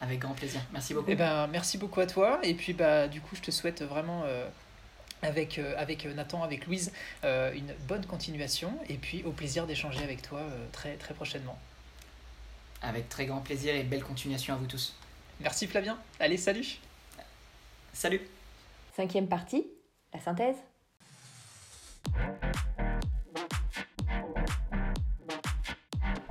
[0.00, 1.10] Avec grand plaisir, merci beaucoup.
[1.10, 4.24] Eh ben, merci beaucoup à toi, et puis bah, du coup je te souhaite vraiment
[5.22, 6.92] avec, avec Nathan, avec Louise,
[7.24, 11.58] une bonne continuation et puis au plaisir d'échanger avec toi très, très prochainement.
[12.80, 14.94] Avec très grand plaisir et belle continuation à vous tous.
[15.40, 15.98] Merci Flavien.
[16.20, 16.78] Allez, salut.
[17.92, 18.20] Salut.
[18.94, 19.66] Cinquième partie,
[20.14, 20.56] la synthèse.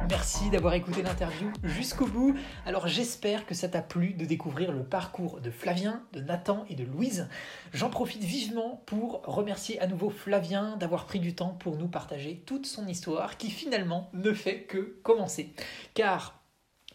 [0.09, 2.33] Merci d'avoir écouté l'interview jusqu'au bout.
[2.65, 6.75] Alors j'espère que ça t'a plu de découvrir le parcours de Flavien, de Nathan et
[6.75, 7.27] de Louise.
[7.73, 12.41] J'en profite vivement pour remercier à nouveau Flavien d'avoir pris du temps pour nous partager
[12.45, 15.53] toute son histoire qui finalement ne fait que commencer.
[15.93, 16.36] Car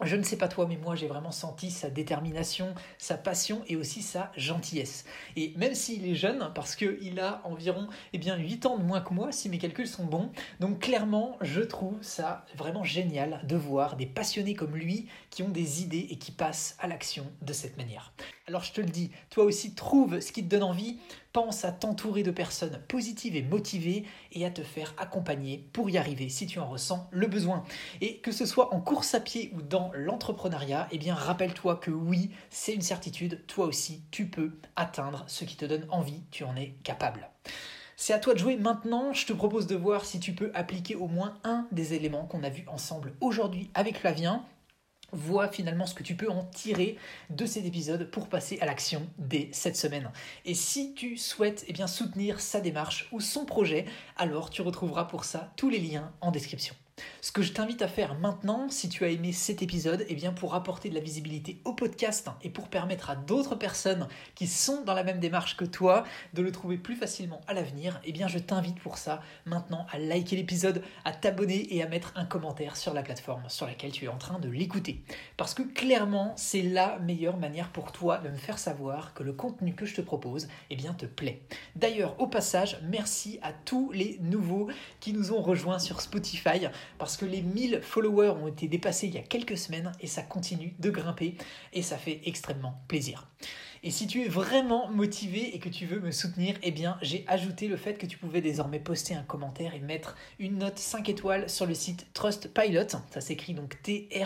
[0.00, 3.76] je ne sais pas toi, mais moi j'ai vraiment senti sa détermination, sa passion et
[3.76, 5.04] aussi sa gentillesse.
[5.36, 9.00] Et même s'il est jeune, parce qu'il a environ eh bien, 8 ans de moins
[9.00, 10.30] que moi, si mes calculs sont bons,
[10.60, 15.50] donc clairement je trouve ça vraiment génial de voir des passionnés comme lui qui ont
[15.50, 18.12] des idées et qui passent à l'action de cette manière.
[18.48, 20.98] Alors je te le dis, toi aussi trouve ce qui te donne envie,
[21.32, 25.96] pense à t'entourer de personnes positives et motivées et à te faire accompagner pour y
[25.96, 27.62] arriver si tu en ressens le besoin.
[28.00, 31.92] Et que ce soit en course à pied ou dans l'entrepreneuriat, eh bien rappelle-toi que
[31.92, 36.42] oui, c'est une certitude, toi aussi tu peux atteindre ce qui te donne envie, tu
[36.42, 37.30] en es capable.
[37.96, 39.12] C'est à toi de jouer maintenant.
[39.12, 42.42] Je te propose de voir si tu peux appliquer au moins un des éléments qu'on
[42.42, 44.44] a vus ensemble aujourd'hui avec Flavien
[45.12, 46.96] vois finalement ce que tu peux en tirer
[47.30, 50.10] de cet épisode pour passer à l'action dès cette semaine.
[50.44, 53.84] Et si tu souhaites eh bien, soutenir sa démarche ou son projet,
[54.16, 56.74] alors tu retrouveras pour ça tous les liens en description.
[57.20, 60.32] Ce que je t'invite à faire maintenant, si tu as aimé cet épisode, eh bien
[60.32, 64.82] pour apporter de la visibilité au podcast et pour permettre à d'autres personnes qui sont
[64.82, 68.28] dans la même démarche que toi de le trouver plus facilement à l'avenir, eh bien
[68.28, 72.76] je t'invite pour ça maintenant à liker l'épisode, à t'abonner et à mettre un commentaire
[72.76, 75.02] sur la plateforme sur laquelle tu es en train de l'écouter.
[75.36, 79.32] Parce que clairement, c'est la meilleure manière pour toi de me faire savoir que le
[79.32, 81.42] contenu que je te propose, eh bien te plaît.
[81.76, 84.68] D'ailleurs, au passage, merci à tous les nouveaux
[85.00, 86.66] qui nous ont rejoints sur Spotify.
[86.98, 90.22] Parce que les 1000 followers ont été dépassés il y a quelques semaines et ça
[90.22, 91.36] continue de grimper
[91.72, 93.26] et ça fait extrêmement plaisir.
[93.84, 97.24] Et si tu es vraiment motivé et que tu veux me soutenir, eh bien j'ai
[97.26, 101.08] ajouté le fait que tu pouvais désormais poster un commentaire et mettre une note 5
[101.08, 102.86] étoiles sur le site Trustpilot.
[103.10, 104.18] Ça s'écrit donc T-R-U-S-T-P-I-L-O-T.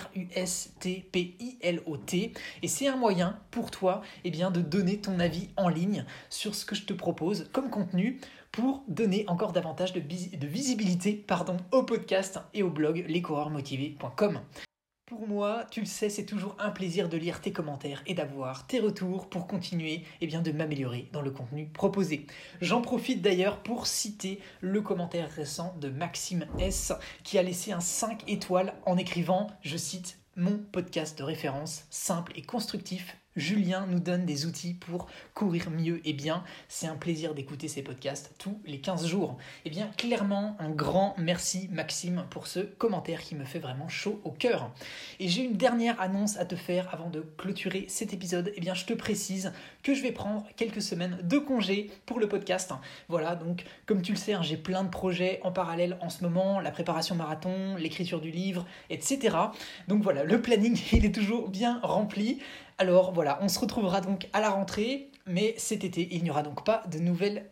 [2.63, 6.55] Et c'est un moyen pour toi eh bien, de donner ton avis en ligne sur
[6.55, 8.21] ce que je te propose comme contenu
[8.57, 11.27] pour donner encore davantage de, visibilité
[11.73, 14.41] au podcast et au blog lescoureursmotivés.com.
[15.05, 18.67] Pour moi, tu le sais, c'est toujours un plaisir de lire tes commentaires et d'avoir
[18.67, 22.27] tes retours pour continuer eh bien, de m'améliorer dans le contenu proposé.
[22.63, 26.95] J'en profite d'ailleurs pour citer le commentaire récent de Maxime S
[27.25, 32.33] qui a laissé un 5 étoiles en écrivant, je cite, mon podcast de référence simple
[32.37, 36.43] et constructif Julien nous donne des outils pour courir mieux et bien.
[36.69, 39.37] C'est un plaisir d'écouter ces podcasts tous les 15 jours.
[39.65, 43.89] Et eh bien, clairement, un grand merci Maxime pour ce commentaire qui me fait vraiment
[43.89, 44.71] chaud au cœur.
[45.21, 48.49] Et j'ai une dernière annonce à te faire avant de clôturer cet épisode.
[48.49, 52.19] Et eh bien, je te précise que je vais prendre quelques semaines de congé pour
[52.19, 52.73] le podcast.
[53.09, 56.23] Voilà, donc comme tu le sais, hein, j'ai plein de projets en parallèle en ce
[56.23, 59.37] moment, la préparation marathon, l'écriture du livre, etc.
[59.89, 62.41] Donc voilà, le planning, il est toujours bien rempli.
[62.79, 66.43] Alors voilà, on se retrouvera donc à la rentrée, mais cet été, il n'y aura
[66.43, 67.51] donc pas de nouvelles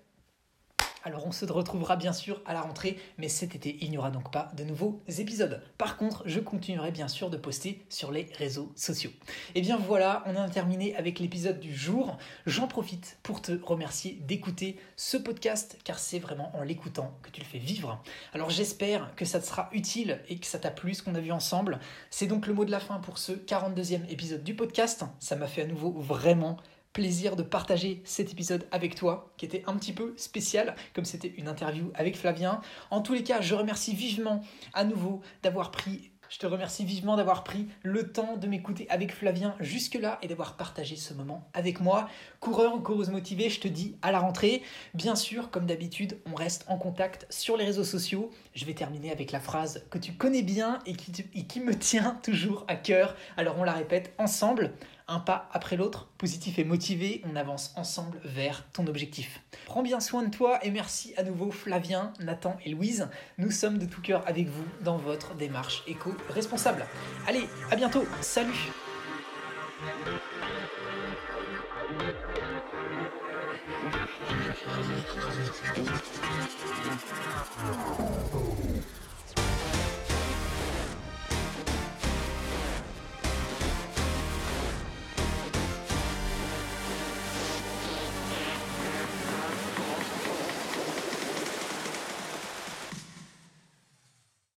[1.05, 4.11] alors on se retrouvera bien sûr à la rentrée, mais cet été, il n'y aura
[4.11, 5.63] donc pas de nouveaux épisodes.
[5.77, 9.11] Par contre, je continuerai bien sûr de poster sur les réseaux sociaux.
[9.55, 12.17] Et eh bien voilà, on a terminé avec l'épisode du jour.
[12.47, 17.41] J'en profite pour te remercier d'écouter ce podcast, car c'est vraiment en l'écoutant que tu
[17.41, 18.03] le fais vivre.
[18.33, 21.21] Alors j'espère que ça te sera utile et que ça t'a plu ce qu'on a
[21.21, 21.81] vu ensemble.
[22.11, 25.05] C'est donc le mot de la fin pour ce 42e épisode du podcast.
[25.21, 26.57] Ça m'a fait à nouveau vraiment
[26.95, 31.35] plaisir de partager cet épisode avec toi, qui était un petit peu spécial, comme c'était
[31.37, 32.63] une interview avec Flavien.
[32.91, 34.43] En tous les cas, je remercie vivement
[34.73, 39.15] à nouveau d'avoir pris je te remercie vivement d'avoir pris le temps de m'écouter avec
[39.15, 42.09] Flavien jusque-là et d'avoir partagé ce moment avec moi.
[42.41, 44.63] Coureur ou coureuse motivée, je te dis à la rentrée.
[44.95, 48.31] Bien sûr, comme d'habitude, on reste en contact sur les réseaux sociaux.
[48.55, 52.65] Je vais terminer avec la phrase que tu connais bien et qui me tient toujours
[52.67, 53.15] à cœur.
[53.37, 54.73] Alors on la répète ensemble
[55.09, 59.41] un pas après l'autre, positif et motivé, on avance ensemble vers ton objectif.
[59.67, 63.09] Prends bien soin de toi et merci à nouveau Flavien, Nathan et Louise.
[63.39, 66.87] Nous sommes de tout cœur avec vous dans votre démarche éco-responsable.
[67.27, 68.71] Allez, à bientôt, salut